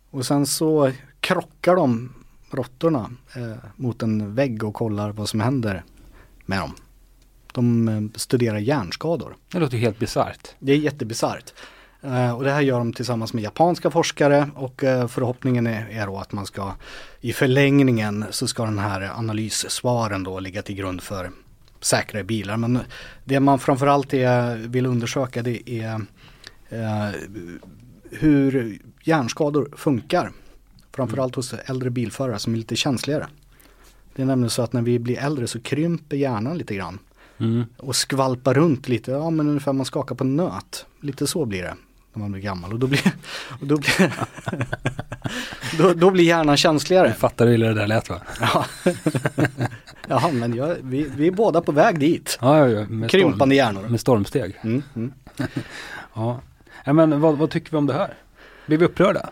Och 0.09 0.25
sen 0.25 0.45
så 0.45 0.91
krockar 1.19 1.75
de 1.75 2.13
råttorna 2.51 3.11
eh, 3.35 3.57
mot 3.75 4.03
en 4.03 4.35
vägg 4.35 4.63
och 4.63 4.73
kollar 4.73 5.11
vad 5.11 5.29
som 5.29 5.39
händer 5.39 5.83
med 6.45 6.59
dem. 6.59 6.75
De 7.53 7.87
eh, 7.87 8.01
studerar 8.15 8.57
hjärnskador. 8.57 9.35
Det 9.51 9.59
låter 9.59 9.77
helt 9.77 9.99
bisarrt. 9.99 10.47
Det 10.59 10.71
är 10.71 10.77
jättebisarrt. 10.77 11.53
Eh, 12.01 12.35
och 12.35 12.43
det 12.43 12.51
här 12.51 12.61
gör 12.61 12.77
de 12.77 12.93
tillsammans 12.93 13.33
med 13.33 13.43
japanska 13.43 13.91
forskare 13.91 14.49
och 14.55 14.79
förhoppningen 15.09 15.67
är, 15.67 15.89
är 15.89 16.05
då 16.05 16.17
att 16.17 16.31
man 16.31 16.45
ska 16.45 16.73
i 17.21 17.33
förlängningen 17.33 18.25
så 18.31 18.47
ska 18.47 18.65
den 18.65 18.79
här 18.79 19.01
analyssvaren 19.01 20.23
då 20.23 20.39
ligga 20.39 20.61
till 20.61 20.75
grund 20.75 21.01
för 21.01 21.31
säkrare 21.85 22.23
bilar. 22.23 22.57
Men 22.57 22.79
det 23.23 23.39
man 23.39 23.59
framförallt 23.59 24.13
är, 24.13 24.55
vill 24.55 24.85
undersöka 24.85 25.43
det 25.43 25.69
är 25.69 26.01
eh, 26.69 27.09
hur 28.11 28.79
hjärnskador 29.03 29.69
funkar. 29.77 30.31
Framförallt 30.91 31.35
hos 31.35 31.53
äldre 31.53 31.89
bilförare 31.89 32.39
som 32.39 32.53
är 32.53 32.57
lite 32.57 32.75
känsligare. 32.75 33.27
Det 34.15 34.21
är 34.21 34.25
nämligen 34.25 34.49
så 34.49 34.61
att 34.61 34.73
när 34.73 34.81
vi 34.81 34.99
blir 34.99 35.17
äldre 35.17 35.47
så 35.47 35.61
krymper 35.61 36.17
hjärnan 36.17 36.57
lite 36.57 36.75
grann 36.75 36.99
Mm. 37.37 37.63
och 37.77 37.95
skvalpa 37.95 38.53
runt 38.53 38.87
lite, 38.87 39.11
ja 39.11 39.29
men 39.29 39.47
ungefär 39.47 39.73
man 39.73 39.85
skakar 39.85 40.15
på 40.15 40.23
nöt. 40.23 40.85
Lite 41.01 41.27
så 41.27 41.45
blir 41.45 41.63
det 41.63 41.75
när 42.15 42.21
man 42.21 42.31
blir 42.31 42.41
gammal 42.41 42.73
och 42.73 42.79
då 42.79 42.87
blir, 42.87 43.01
och 43.59 43.67
då 43.67 43.77
blir, 43.77 44.13
då, 45.77 45.93
då 45.93 46.11
blir 46.11 46.23
hjärnan 46.23 46.57
känsligare. 46.57 47.07
Jag 47.07 47.17
fattar 47.17 47.47
hur 47.47 47.57
det 47.57 47.73
där 47.73 47.87
lät 47.87 48.09
va? 48.09 48.21
Ja, 48.41 48.65
Jaha, 50.07 50.31
men 50.31 50.55
jag, 50.55 50.75
vi, 50.81 51.11
vi 51.15 51.27
är 51.27 51.31
båda 51.31 51.61
på 51.61 51.71
väg 51.71 51.99
dit. 51.99 52.37
Ja, 52.41 52.59
ja, 52.59 52.67
ja. 52.67 52.85
Med, 52.87 53.09
Krympande 53.09 53.37
storm, 53.37 53.51
hjärnor. 53.51 53.89
med 53.89 53.99
stormsteg. 53.99 54.59
Mm, 54.63 54.83
mm. 54.95 55.13
Ja. 56.13 56.41
ja 56.83 56.93
men 56.93 57.21
vad, 57.21 57.37
vad 57.37 57.49
tycker 57.49 57.71
vi 57.71 57.77
om 57.77 57.87
det 57.87 57.93
här? 57.93 58.13
Blir 58.65 58.77
vi 58.77 58.85
upprörda? 58.85 59.29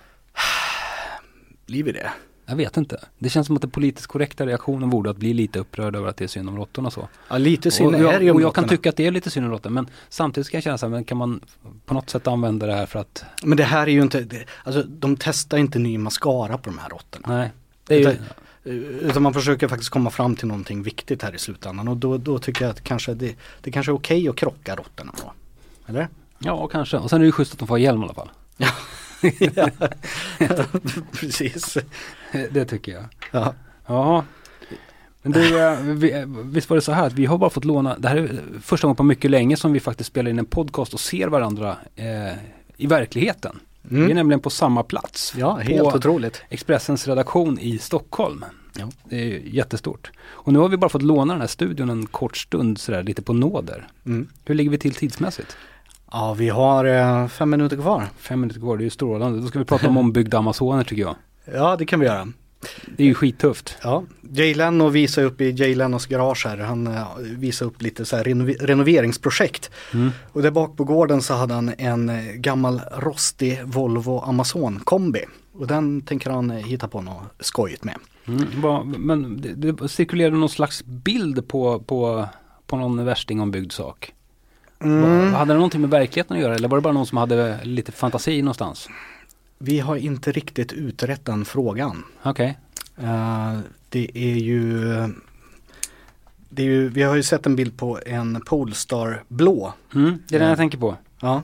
Blir 1.65 1.83
vi 1.83 1.91
det? 1.91 2.11
Jag 2.45 2.55
vet 2.55 2.77
inte. 2.77 2.99
Det 3.19 3.29
känns 3.29 3.47
som 3.47 3.55
att 3.55 3.61
den 3.61 3.71
politiskt 3.71 4.07
korrekta 4.07 4.45
reaktionen 4.45 4.89
vore 4.89 5.09
att 5.09 5.17
bli 5.17 5.33
lite 5.33 5.59
upprörd 5.59 5.95
över 5.95 6.07
att 6.09 6.17
det 6.17 6.23
är 6.23 6.27
synd 6.27 6.49
om 6.49 6.57
råttorna 6.57 6.91
så. 6.91 7.07
Ja, 7.29 7.37
lite 7.37 7.69
Och 7.69 7.73
synd 7.73 7.95
är 7.95 7.99
det 7.99 8.19
ju 8.19 8.25
jag, 8.25 8.31
om 8.31 8.35
och 8.35 8.41
jag 8.41 8.55
kan 8.55 8.63
råttorna. 8.63 8.67
tycka 8.67 8.89
att 8.89 8.95
det 8.95 9.07
är 9.07 9.11
lite 9.11 9.29
synd 9.29 9.45
om 9.45 9.51
råttor 9.51 9.69
men 9.69 9.87
samtidigt 10.09 10.47
ska 10.47 10.57
jag 10.57 10.63
känna 10.63 10.77
så 10.77 10.85
här, 10.85 10.91
men 10.91 11.03
kan 11.03 11.17
man 11.17 11.39
på 11.85 11.93
något 11.93 12.09
sätt 12.09 12.27
använda 12.27 12.65
det 12.67 12.73
här 12.73 12.85
för 12.85 12.99
att, 12.99 13.23
Men 13.43 13.57
det 13.57 13.63
här 13.63 13.87
är 13.87 13.91
ju 13.91 14.01
inte, 14.01 14.21
det, 14.21 14.45
alltså 14.63 14.83
de 14.83 15.17
testar 15.19 15.57
inte 15.57 15.79
ny 15.79 15.97
mascara 15.97 16.57
på 16.57 16.69
de 16.69 16.77
här 16.79 16.89
råttorna. 16.89 17.37
nej. 17.37 17.51
Det 17.87 17.95
är 17.95 17.99
ju, 17.99 18.05
Utan- 18.09 19.09
Utan 19.09 19.23
man 19.23 19.33
försöker 19.33 19.67
faktiskt 19.67 19.89
komma 19.91 20.09
fram 20.09 20.35
till 20.35 20.47
någonting 20.47 20.83
viktigt 20.83 21.21
här 21.23 21.35
i 21.35 21.39
slutändan 21.39 21.87
och 21.87 21.97
då, 21.97 22.17
då 22.17 22.39
tycker 22.39 22.65
jag 22.65 22.71
att 22.71 22.81
kanske 22.83 23.13
det, 23.13 23.35
det 23.61 23.71
kanske 23.71 23.91
är 23.91 23.95
okej 23.95 24.29
att 24.29 24.35
krocka 24.35 24.75
råttorna 24.75 25.11
då. 25.23 25.33
Eller? 25.87 26.07
ja 26.39 26.67
kanske. 26.67 26.97
Och 26.97 27.09
sen 27.09 27.17
är 27.17 27.19
det 27.19 27.25
ju 27.25 27.31
schysst 27.31 27.53
att 27.53 27.59
de 27.59 27.67
får 27.67 27.79
hjälm 27.79 28.01
i 28.01 28.03
alla 28.03 28.13
fall. 28.13 28.29
Ja, 28.57 28.67
precis. 31.19 31.77
Det 32.51 32.65
tycker 32.65 32.91
jag. 32.91 33.03
Ja. 33.31 33.53
Ja. 33.87 34.23
Men 35.21 35.31
du, 35.31 35.59
eh, 35.59 35.79
vi, 35.81 36.11
eh, 36.13 36.25
visst 36.27 36.69
var 36.69 36.77
det 36.77 36.81
så 36.81 36.91
här 36.91 37.07
att 37.07 37.13
vi 37.13 37.25
har 37.25 37.37
bara 37.37 37.49
fått 37.49 37.65
låna, 37.65 37.97
det 37.97 38.07
här 38.07 38.15
är 38.15 38.41
första 38.61 38.87
gången 38.87 38.95
på 38.95 39.03
mycket 39.03 39.31
länge 39.31 39.57
som 39.57 39.73
vi 39.73 39.79
faktiskt 39.79 40.07
spelar 40.07 40.29
in 40.31 40.39
en 40.39 40.45
podcast 40.45 40.93
och 40.93 40.99
ser 40.99 41.27
varandra 41.27 41.77
eh, 41.95 42.33
i 42.77 42.87
verkligheten. 42.87 43.59
Vi 43.81 43.97
är 43.99 44.03
Mm. 44.03 44.15
nämligen 44.15 44.39
på 44.39 44.49
samma 44.49 44.83
plats. 44.83 45.33
ja, 45.37 45.55
helt 45.55 45.79
på 45.79 45.85
otroligt. 45.97 46.41
Expressens 46.49 47.07
redaktion 47.07 47.59
i 47.59 47.77
Stockholm. 47.77 48.45
Ja. 48.77 48.89
Det 49.09 49.15
är 49.35 49.39
jättestort. 49.39 50.11
Och 50.25 50.53
nu 50.53 50.59
har 50.59 50.69
vi 50.69 50.77
bara 50.77 50.89
fått 50.89 51.01
låna 51.01 51.33
den 51.33 51.41
här 51.41 51.47
studion 51.47 51.89
en 51.89 52.05
kort 52.05 52.37
stund 52.37 52.77
sådär, 52.79 53.03
lite 53.03 53.21
på 53.21 53.33
nåder. 53.33 53.87
Mm. 54.05 54.27
Hur 54.45 54.55
ligger 54.55 54.71
vi 54.71 54.77
till 54.77 54.93
tidsmässigt? 54.93 55.57
Ja, 56.13 56.33
vi 56.33 56.49
har 56.49 56.85
eh, 56.85 57.27
fem 57.27 57.49
minuter 57.49 57.77
kvar. 57.77 58.07
Fem 58.17 58.41
minuter 58.41 58.59
kvar, 58.59 58.77
det 58.77 58.81
är 58.81 58.85
ju 58.85 58.89
strålande. 58.89 59.41
Då 59.41 59.47
ska 59.47 59.59
vi 59.59 59.65
prata 59.65 59.87
om 59.87 59.97
ombyggda 59.97 60.37
amazoner 60.37 60.83
tycker 60.83 61.01
jag. 61.01 61.15
Ja, 61.53 61.75
det 61.75 61.85
kan 61.85 61.99
vi 61.99 62.05
göra. 62.05 62.27
Det 62.97 63.03
är 63.03 63.07
ju 63.07 63.13
skittufft. 63.13 63.77
Ja, 63.83 64.03
Jay 64.31 64.53
Leno 64.53 64.89
visar 64.89 65.23
upp 65.23 65.41
i 65.41 65.51
Jay 65.51 65.75
Lenos 65.75 66.05
garage 66.05 66.45
här, 66.45 66.57
han 66.57 66.87
uh, 66.87 67.17
visar 67.19 67.65
upp 67.65 67.81
lite 67.81 68.05
så 68.05 68.15
här 68.15 68.23
renov 68.23 68.47
renoveringsprojekt. 68.47 69.71
Mm. 69.93 70.11
Och 70.31 70.41
där 70.41 70.51
bak 70.51 70.77
på 70.77 70.83
gården 70.83 71.21
så 71.21 71.33
hade 71.33 71.53
han 71.53 71.73
en 71.77 72.09
uh, 72.09 72.33
gammal 72.33 72.81
rostig 72.97 73.59
Volvo 73.65 74.19
Amazon 74.19 74.79
kombi. 74.79 75.25
Och 75.53 75.67
den 75.67 76.01
tänker 76.01 76.29
han 76.29 76.49
hitta 76.49 76.87
på 76.87 77.01
något 77.01 77.23
skojigt 77.39 77.83
med. 77.83 77.95
Mm, 78.27 78.91
men 78.97 79.41
det, 79.41 79.71
det 79.71 79.89
cirkulerar 79.89 80.31
någon 80.31 80.49
slags 80.49 80.83
bild 80.85 81.47
på, 81.47 81.79
på, 81.79 82.27
på 82.67 82.77
någon 82.77 83.05
värstingombyggd 83.05 83.71
sak. 83.71 84.13
Mm. 84.83 85.33
Hade 85.33 85.53
det 85.53 85.57
någonting 85.57 85.81
med 85.81 85.89
verkligheten 85.89 86.37
att 86.37 86.43
göra 86.43 86.55
eller 86.55 86.67
var 86.67 86.77
det 86.77 86.81
bara 86.81 86.93
någon 86.93 87.05
som 87.05 87.17
hade 87.17 87.59
lite 87.63 87.91
fantasi 87.91 88.41
någonstans? 88.41 88.89
Vi 89.57 89.79
har 89.79 89.95
inte 89.95 90.31
riktigt 90.31 90.73
utrett 90.73 91.25
den 91.25 91.45
frågan. 91.45 92.03
Okej. 92.23 92.57
Uh, 92.99 93.59
det 93.89 94.11
är 94.13 94.35
ju 94.35 94.79
det 96.49 96.61
är 96.61 96.65
ju, 96.65 96.89
vi 96.89 97.03
har 97.03 97.15
ju 97.15 97.23
sett 97.23 97.45
en 97.45 97.55
bild 97.55 97.77
på 97.77 97.99
en 98.05 98.41
Polestar 98.45 99.23
blå. 99.27 99.73
Mm, 99.95 100.19
det 100.27 100.35
är 100.35 100.39
den 100.39 100.45
Ja. 100.45 100.51
jag 100.51 100.57
tänker 100.57 100.77
på. 100.77 100.95
Ja. 101.19 101.41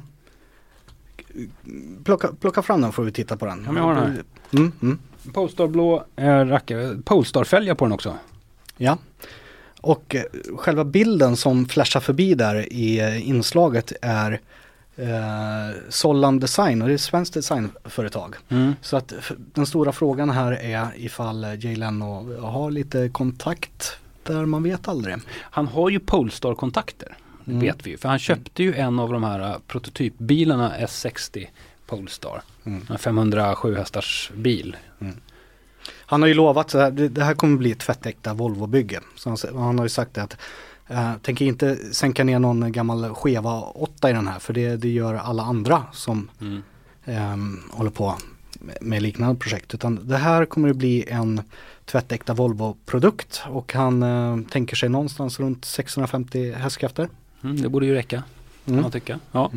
Plocka, 2.03 2.29
plocka 2.39 2.61
fram 2.61 2.81
den 2.81 2.91
får 2.91 3.03
vi 3.03 3.11
titta 3.11 3.37
på 3.37 3.45
den. 3.45 3.63
Ja, 3.65 3.71
men 3.71 3.83
jag 3.83 3.83
har 3.83 3.95
den 3.95 4.11
här. 4.11 4.23
Mm, 4.51 4.71
mm. 4.81 4.99
Polestar-blå 5.33 6.03
eh, 6.15 6.45
rackare. 6.45 6.97
Polestar-fälgar 7.05 7.75
på 7.75 7.85
den 7.85 7.91
också. 7.91 8.15
Ja. 8.77 8.97
Och 9.81 10.15
eh, 10.15 10.23
själva 10.55 10.83
bilden 10.83 11.35
som 11.35 11.65
flashar 11.65 11.99
förbi 11.99 12.33
där 12.33 12.73
i 12.73 12.99
eh, 12.99 13.29
inslaget 13.29 13.93
är 14.01 14.39
eh, 14.95 15.77
Sollam 15.89 16.39
Design 16.39 16.81
och 16.81 16.87
det 16.87 16.93
är 16.93 16.95
ett 16.95 17.01
svenskt 17.01 17.33
designföretag. 17.33 18.35
Mm. 18.49 18.75
Så 18.81 18.97
att 18.97 19.13
den 19.37 19.65
stora 19.65 19.91
frågan 19.91 20.29
här 20.29 20.51
är 20.51 20.87
ifall 20.95 21.43
eh, 21.43 21.65
Jay 21.65 21.75
Leno 21.75 22.39
har 22.41 22.71
lite 22.71 23.09
kontakt 23.09 23.97
där 24.23 24.45
man 24.45 24.63
vet 24.63 24.87
aldrig. 24.87 25.15
Han 25.41 25.67
har 25.67 25.89
ju 25.89 25.99
Polestar-kontakter. 25.99 27.17
Mm. 27.47 27.59
vet 27.59 27.87
vi 27.87 27.89
ju. 27.89 27.97
För 27.97 28.09
han 28.09 28.19
köpte 28.19 28.63
ju 28.63 28.75
en 28.75 28.99
av 28.99 29.13
de 29.13 29.23
här 29.23 29.57
prototypbilarna 29.67 30.77
S60 30.77 31.47
Polestar. 31.85 32.41
Mm. 32.63 32.81
En 32.89 32.97
507 32.97 33.75
hästars 33.75 34.31
bil. 34.35 34.77
Han 36.09 36.21
har 36.21 36.27
ju 36.27 36.33
lovat 36.33 36.75
att 36.75 36.97
det, 36.97 37.09
det 37.09 37.23
här 37.23 37.33
kommer 37.33 37.57
bli 37.57 37.71
ett 37.71 37.79
tvättäkta 37.79 38.33
Volvo-bygge. 38.33 38.99
Så 39.15 39.29
han, 39.29 39.37
han 39.63 39.77
har 39.79 39.85
ju 39.85 39.89
sagt 39.89 40.13
det 40.13 40.23
att 40.23 40.37
eh, 40.87 41.13
tänker 41.21 41.45
inte 41.45 41.75
sänka 41.93 42.23
ner 42.23 42.39
någon 42.39 42.71
gammal 42.71 43.13
skeva 43.15 43.61
8 43.61 44.09
i 44.09 44.13
den 44.13 44.27
här 44.27 44.39
för 44.39 44.53
det, 44.53 44.75
det 44.75 44.89
gör 44.89 45.13
alla 45.15 45.43
andra 45.43 45.83
som 45.93 46.29
Mm. 46.41 46.61
ehm, 47.05 47.59
håller 47.71 47.91
på 47.91 48.15
med, 48.81 49.01
liknande 49.01 49.35
projekt. 49.39 49.73
Utan 49.73 49.99
det 50.07 50.17
här 50.17 50.45
kommer 50.45 50.69
att 50.69 50.75
bli 50.75 51.05
en 51.09 51.41
tvättäkta 51.85 52.33
Volvo-produkt 52.33 53.41
och 53.49 53.73
han 53.73 54.03
eh, 54.03 54.37
tänker 54.51 54.75
sig 54.75 54.89
någonstans 54.89 55.39
runt 55.39 55.65
650 55.65 56.51
hästkrafter. 56.51 57.09
Mm, 57.43 57.61
det 57.61 57.69
borde 57.69 57.85
ju 57.85 57.93
räcka. 57.93 58.23
Kan 58.65 58.73
Mm. 58.73 58.81
man 58.81 58.91
tycka. 58.91 59.19
Ja. 59.31 59.51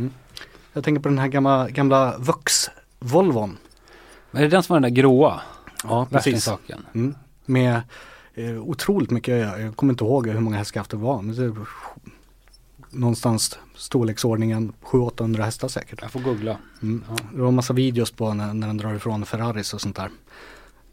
Jag 0.72 0.84
tänker 0.84 1.02
på 1.02 1.08
den 1.08 1.18
här 1.18 1.28
gamla, 1.28 1.68
gamla 1.68 2.14
Vux-Volvon. 2.18 3.56
Men 4.30 4.40
är 4.42 4.44
det 4.48 4.56
den 4.56 4.62
som 4.62 4.74
var 4.74 4.80
den 4.80 4.94
där 4.94 5.02
gråa? 5.02 5.40
Ja, 5.84 6.06
precis. 6.10 6.44
saken. 6.44 6.86
Mm. 6.94 7.14
Med 7.44 7.80
eh, 8.34 8.62
otroligt 8.62 9.10
mycket, 9.10 9.60
jag, 9.60 9.76
kommer 9.76 9.92
inte 9.92 10.04
ihåg 10.04 10.28
hur 10.28 10.40
många 10.40 10.56
hästkrafter 10.56 10.96
det 10.96 11.02
var. 11.02 11.22
Men 11.22 11.36
det, 11.36 11.54
någonstans 12.90 13.58
storleksordningen 13.74 14.72
700-800 14.82 15.42
hästar 15.42 15.68
säkert. 15.68 16.02
Jag 16.02 16.10
får 16.10 16.20
googla. 16.20 16.56
Mm. 16.82 17.04
Ja. 17.08 17.16
Det 17.34 17.42
var 17.42 17.50
massa 17.50 17.72
videos 17.72 18.10
på 18.10 18.34
när, 18.34 18.54
när 18.54 18.66
den 18.66 18.76
drar 18.76 18.94
ifrån 18.94 19.26
Ferraris 19.26 19.74
och 19.74 19.80
sånt 19.80 19.96
där. 19.96 20.10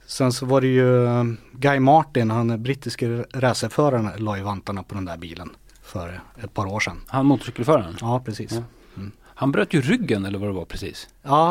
Sen 0.05 0.31
så 0.31 0.45
var 0.45 0.61
det 0.61 0.67
ju 0.67 1.05
eh, 1.05 1.23
Guy 1.51 1.79
Martin, 1.79 2.31
han 2.31 2.63
brittiske 2.63 3.25
racerföraren, 3.33 4.11
la 4.17 4.37
ju 4.37 4.43
vantarna 4.43 4.83
på 4.83 4.95
den 4.95 5.05
där 5.05 5.17
bilen 5.17 5.49
för 5.83 6.21
ett 6.43 6.53
par 6.53 6.65
år 6.65 6.79
sedan. 6.79 6.97
Han 7.07 7.25
motorcykelföraren. 7.25 7.97
Ja, 8.01 8.21
precis. 8.25 8.51
Ja. 8.51 8.63
Ja. 8.95 9.01
Han 9.39 9.51
bröt 9.51 9.73
ju 9.73 9.81
ryggen 9.81 10.25
eller 10.25 10.39
vad 10.39 10.49
det 10.49 10.53
var 10.53 10.65
precis. 10.65 11.07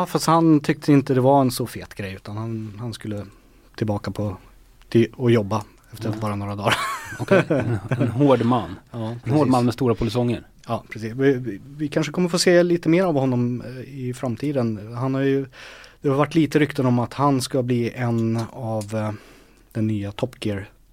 fast 0.07 0.27
han 0.27 0.59
tyckte 0.59 0.91
inte 0.91 1.13
det 1.13 1.21
var 1.21 1.41
en 1.41 1.51
så 1.51 1.67
fet 1.67 1.95
grej 1.95 2.13
utan 2.13 2.37
han, 2.37 2.73
han 2.79 2.93
skulle 2.93 3.25
tillbaka 3.75 4.11
på 4.11 4.37
till, 4.89 5.07
och 5.15 5.31
jobba 5.31 5.63
efter 5.93 6.11
bara 6.21 6.35
några 6.35 6.55
dagar. 6.55 6.75
Okej. 7.19 7.43
En, 7.49 7.79
en 7.89 8.07
hård 8.07 8.45
man. 8.45 8.75
Ja, 8.91 9.15
En 9.23 9.31
hård 9.31 9.47
man 9.47 9.65
med 9.65 9.73
stora 9.73 9.95
polisonger. 9.95 10.47
Ja, 10.67 10.83
precis. 10.89 11.13
Vi, 11.13 11.33
vi, 11.33 11.61
vi 11.77 11.87
kanske 11.87 12.11
kommer 12.11 12.29
få 12.29 12.39
se 12.39 12.63
lite 12.63 12.89
mer 12.89 13.03
av 13.03 13.15
honom 13.15 13.61
eh, 13.61 13.99
i 13.99 14.13
framtiden. 14.13 14.93
Han 14.95 15.13
har 15.13 15.21
ju, 15.21 15.45
det 16.01 16.09
har 16.09 16.15
varit 16.15 16.35
lite 16.35 16.59
rykten 16.59 16.85
om 16.85 16.99
att 16.99 17.13
han 17.13 17.41
ska 17.41 17.63
bli 17.63 17.91
en 17.91 18.39
av 18.51 18.95
eh, 18.95 19.11
den 19.71 19.87
nya 19.87 20.11
Top 20.11 20.39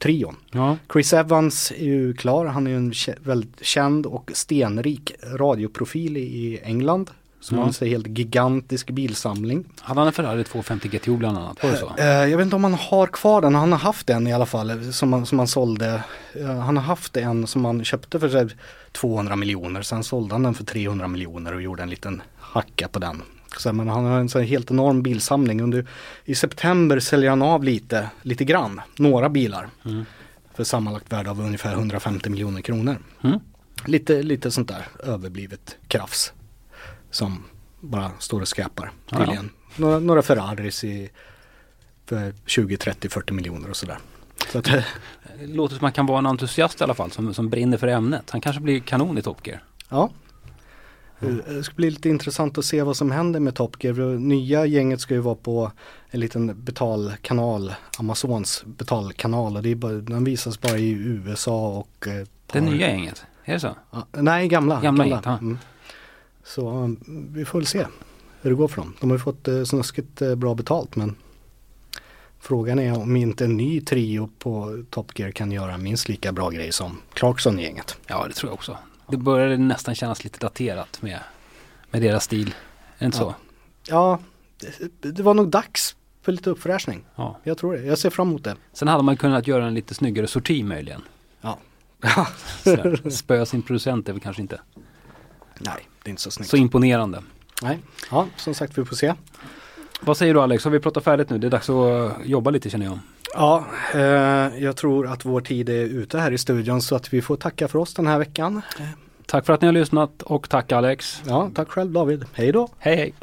Gear-trion. 0.00 0.36
Ja. 0.50 0.76
Chris 0.92 1.12
Evans 1.12 1.70
är 1.76 1.84
ju 1.84 2.14
klar, 2.14 2.46
han 2.46 2.66
är 2.66 2.70
ju 2.70 2.76
en 2.76 2.92
väldigt 3.24 3.64
känd 3.66 4.06
och 4.06 4.30
stenrik 4.34 5.12
radioprofil 5.32 6.16
i 6.16 6.60
England. 6.64 7.10
Som 7.40 7.54
Mm. 7.58 7.68
har 7.68 7.82
en 7.84 7.88
helt 7.88 8.06
gigantisk 8.06 8.90
bilsamling. 8.90 9.64
Hade 9.80 10.00
han 10.00 10.06
en 10.06 10.12
Ferrari 10.12 10.44
250 10.44 10.88
GTO 10.88 11.16
bland 11.16 11.38
annat? 11.38 11.62
Var 11.62 11.70
det 11.70 11.76
så? 11.76 11.92
Eh, 11.98 12.06
jag 12.06 12.36
vet 12.38 12.44
inte 12.44 12.56
om 12.56 12.64
han 12.64 12.74
har 12.74 13.06
kvar 13.06 13.40
den, 13.40 13.54
han 13.54 13.72
har 13.72 13.78
haft 13.78 14.10
en 14.10 14.26
i 14.26 14.32
alla 14.32 14.46
fall 14.46 14.92
som 14.92 15.12
han, 15.12 15.26
som 15.26 15.38
han 15.38 15.48
sålde. 15.48 16.02
Eh, 16.34 16.46
han 16.58 16.76
har 16.76 16.84
haft 16.84 17.16
en 17.16 17.46
som 17.46 17.64
han 17.64 17.84
köpte 17.84 18.20
för 18.20 18.28
så 18.28 18.36
här 18.38 18.54
200 18.92 19.36
miljoner, 19.36 19.82
sen 19.82 20.04
sålde 20.04 20.34
han 20.34 20.42
den 20.42 20.54
för 20.54 20.64
300 20.64 21.08
miljoner 21.08 21.54
och 21.54 21.62
gjorde 21.62 21.82
en 21.82 21.90
liten 21.90 22.22
hacka 22.38 22.88
på 22.88 22.98
den. 22.98 23.22
Så, 23.60 23.72
men 23.72 23.88
han 23.88 24.04
har 24.04 24.20
en 24.20 24.28
så 24.28 24.38
här 24.38 24.46
helt 24.46 24.70
enorm 24.70 25.02
bilsamling. 25.02 25.60
Under, 25.62 25.86
I 26.24 26.34
september 26.34 27.00
säljer 27.00 27.30
han 27.30 27.42
av 27.42 27.64
lite, 27.64 28.10
lite 28.22 28.44
grann, 28.44 28.80
några 28.96 29.28
bilar. 29.28 29.68
Mm. 29.84 30.04
För 30.54 30.64
sammanlagt 30.64 31.12
värde 31.12 31.30
av 31.30 31.40
ungefär 31.40 31.72
150 31.72 32.30
miljoner 32.30 32.60
kronor. 32.60 32.96
Mm. 33.24 33.40
Lite, 33.84 34.22
lite 34.22 34.50
sånt 34.50 34.68
där 34.68 34.86
överblivet 35.04 35.76
krafs. 35.88 36.32
Som 37.10 37.44
bara 37.80 38.10
står 38.18 38.40
och 38.40 38.48
skräpar 38.48 38.92
Ja. 39.10 39.34
Några, 39.76 39.98
några 39.98 40.22
Ferraris 40.22 40.84
i 40.84 41.10
för 42.06 42.34
20, 42.46 42.76
30, 42.76 43.08
40 43.08 43.32
miljoner 43.32 43.70
och 43.70 43.76
sådär. 43.76 43.98
Så 44.52 44.58
att, 44.58 44.64
Det 44.64 44.84
låter 45.46 45.74
som 45.74 45.76
att 45.76 45.82
han 45.82 45.92
kan 45.92 46.06
vara 46.06 46.18
en 46.18 46.26
entusiast 46.26 46.80
i 46.80 46.84
alla 46.84 46.94
fall 46.94 47.10
som, 47.10 47.34
som 47.34 47.48
brinner 47.50 47.78
för 47.78 47.88
ämnet. 47.88 48.30
Han 48.30 48.40
kanske 48.40 48.62
blir 48.62 48.80
kanon 48.80 49.18
i 49.18 49.22
Top 49.22 49.46
Gear. 49.46 49.62
ja. 49.88 50.10
Eh, 51.20 51.28
Det 51.28 51.62
ska 51.62 51.74
bli 51.74 51.90
lite 51.90 52.08
intressant 52.08 52.58
att 52.58 52.64
se 52.64 52.82
vad 52.82 52.96
som 52.96 53.10
händer 53.10 53.40
med 53.40 53.54
Top 53.54 53.84
Gear. 53.84 54.18
Nya 54.18 54.66
gänget 54.66 55.00
ska 55.00 55.14
ju 55.14 55.20
vara 55.20 55.34
på 55.34 55.72
en 56.10 56.20
liten 56.20 56.64
betalkanal, 56.64 57.74
Amazons 57.98 58.64
betalkanal 58.66 59.56
och 59.56 59.62
det 59.62 59.70
är 59.70 59.74
bara, 59.74 59.92
den 59.92 60.24
visas 60.24 60.60
bara 60.60 60.78
i 60.78 60.90
USA 60.90 61.68
och 61.68 62.08
eh, 62.08 62.26
Det 62.46 62.60
nya 62.60 62.88
gänget, 62.90 63.24
är 63.44 63.52
det 63.52 63.60
så? 63.60 63.76
Ja, 63.90 64.06
nej, 64.12 64.48
gamla. 64.48 64.80
Gamla 64.80 65.06
gänget, 65.06 65.22
ja. 65.24 65.38
Mm. 65.38 65.58
Så 66.44 66.70
um, 66.70 67.00
vi 67.32 67.44
får 67.44 67.58
väl 67.58 67.66
se 67.66 67.86
hur 68.42 68.50
det 68.50 68.56
går 68.56 68.68
för 68.68 68.76
dem. 68.76 68.94
De 69.00 69.10
har 69.10 69.16
ju 69.16 69.20
fått 69.22 69.48
eh, 69.48 69.64
snuskigt 69.64 70.22
eh, 70.22 70.34
bra 70.34 70.54
betalt 70.54 70.96
men 70.96 71.16
frågan 72.38 72.78
är 72.78 72.98
om 72.98 73.16
inte 73.16 73.44
en 73.44 73.56
ny 73.56 73.80
trio 73.80 74.30
på 74.38 74.84
Top 74.90 75.18
Gear 75.18 75.30
kan 75.30 75.52
göra 75.52 75.78
minst 75.78 76.08
lika 76.08 76.32
bra 76.32 76.50
grej 76.50 76.72
som 76.72 77.00
Clarkson-gänget. 77.12 77.96
Ja, 78.06 78.26
det 78.28 78.34
tror 78.34 78.50
jag 78.50 78.54
också. 78.54 78.78
Det 79.08 79.16
började 79.16 79.56
nästan 79.56 79.94
kännas 79.94 80.24
lite 80.24 80.38
daterat 80.38 81.02
med, 81.02 81.18
med 81.90 82.02
deras 82.02 82.24
stil. 82.24 82.48
Är 82.48 82.98
det 82.98 83.04
inte 83.06 83.18
Ja. 83.18 83.24
så? 83.24 83.34
Ja, 83.92 84.18
det, 85.00 85.10
det 85.10 85.22
var 85.22 85.34
nog 85.34 85.48
dags 85.48 85.96
för 86.22 86.32
lite 86.32 86.50
uppfräschning. 86.50 87.04
Ja. 87.16 87.38
Jag 87.42 87.58
tror 87.58 87.72
det. 87.76 87.82
Jag 87.84 87.98
ser 87.98 88.10
fram 88.10 88.28
emot 88.28 88.44
det. 88.44 88.56
Sen 88.72 88.88
hade 88.88 89.02
man 89.02 89.16
kunnat 89.16 89.46
göra 89.46 89.66
en 89.66 89.74
lite 89.74 89.94
snyggare 89.94 90.26
sorti 90.26 90.62
möjligen. 90.62 91.02
Ja. 91.40 91.58
Sådär. 92.64 93.10
Spöa 93.10 93.46
sin 93.46 93.62
producent 93.62 94.08
är 94.08 94.12
väl 94.12 94.22
kanske 94.22 94.42
inte 94.42 94.60
nej, 95.60 95.88
det 96.02 96.08
är 96.08 96.10
inte 96.10 96.22
så 96.22 96.30
snyggt. 96.30 96.50
så 96.50 96.56
imponerande. 96.56 97.22
Nej. 97.62 97.78
Ja, 98.10 98.26
som 98.36 98.54
sagt 98.54 98.78
vi 98.78 98.84
får 98.84 98.96
se. 98.96 99.14
Vad 100.00 100.16
säger 100.16 100.34
du 100.34 100.40
Alex, 100.40 100.64
har 100.64 100.70
vi 100.70 100.80
pratat 100.80 101.04
färdigt 101.04 101.30
nu? 101.30 101.38
Det 101.38 101.46
är 101.46 101.50
dags 101.50 101.70
att 101.70 102.12
jobba 102.26 102.50
lite 102.50 102.70
känner 102.70 102.86
jag. 102.86 102.98
Ja, 103.36 103.64
eh, 103.94 104.00
jag 104.64 104.76
tror 104.76 105.06
att 105.06 105.24
vår 105.24 105.40
tid 105.40 105.68
är 105.68 105.84
ute 105.84 106.18
här 106.18 106.32
i 106.32 106.38
studion 106.38 106.82
så 106.82 106.96
att 106.96 107.12
vi 107.12 107.22
får 107.22 107.36
tacka 107.36 107.68
för 107.68 107.78
oss 107.78 107.94
den 107.94 108.06
här 108.06 108.18
veckan. 108.18 108.62
Tack 109.26 109.46
för 109.46 109.52
att 109.52 109.60
ni 109.60 109.66
har 109.66 109.72
lyssnat 109.72 110.22
och 110.22 110.48
tack 110.48 110.72
Alex. 110.72 111.22
Ja, 111.26 111.50
tack 111.54 111.68
själv 111.68 111.92
David. 111.92 112.24
Hej 112.32 112.52
då! 112.52 112.68
Hej 112.78 112.96
hej! 112.96 113.14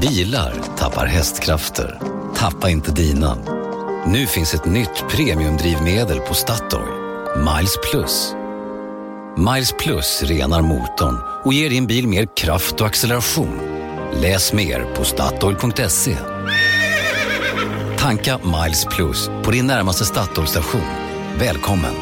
Bilar 0.00 0.54
tappar 0.76 1.06
hästkrafter. 1.06 1.98
Tappa 2.34 2.70
inte 2.70 2.92
dina. 2.92 3.36
Nu 4.06 4.26
finns 4.26 4.54
ett 4.54 4.64
nytt 4.64 5.04
premiumdrivmedel 5.10 6.20
på 6.20 6.34
Statoil. 6.34 6.88
Miles 7.36 7.76
Plus. 7.90 8.34
Miles 9.36 9.72
Plus 9.78 10.22
renar 10.22 10.62
motorn 10.62 11.16
och 11.44 11.52
ger 11.52 11.70
din 11.70 11.86
bil 11.86 12.08
mer 12.08 12.26
kraft 12.36 12.80
och 12.80 12.86
acceleration. 12.86 13.58
Läs 14.12 14.52
mer 14.52 14.94
på 14.96 15.04
Statoil.se. 15.04 16.16
Tanka 17.98 18.38
Miles 18.38 18.84
Plus 18.84 19.28
på 19.44 19.50
din 19.50 19.66
närmaste 19.66 20.04
Statoil-station. 20.04 20.80
Välkommen! 21.38 21.94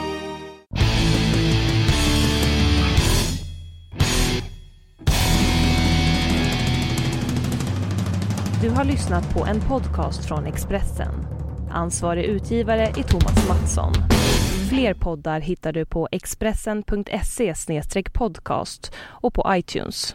Du 8.62 8.70
har 8.70 8.84
lyssnat 8.84 9.34
på 9.34 9.46
en 9.46 9.60
podcast 9.60 10.24
från 10.24 10.46
Expressen. 10.46 11.26
Ansvarig 11.70 12.24
utgivare 12.24 12.86
är 12.86 13.02
Thomas 13.02 13.48
Mattsson. 13.48 13.92
Fler 14.68 14.94
poddar 14.94 15.40
hittar 15.40 15.72
du 15.72 15.86
på 15.86 16.08
expressen.se 16.12 17.54
podcast 18.14 18.92
och 18.98 19.34
på 19.34 19.44
iTunes. 19.48 20.14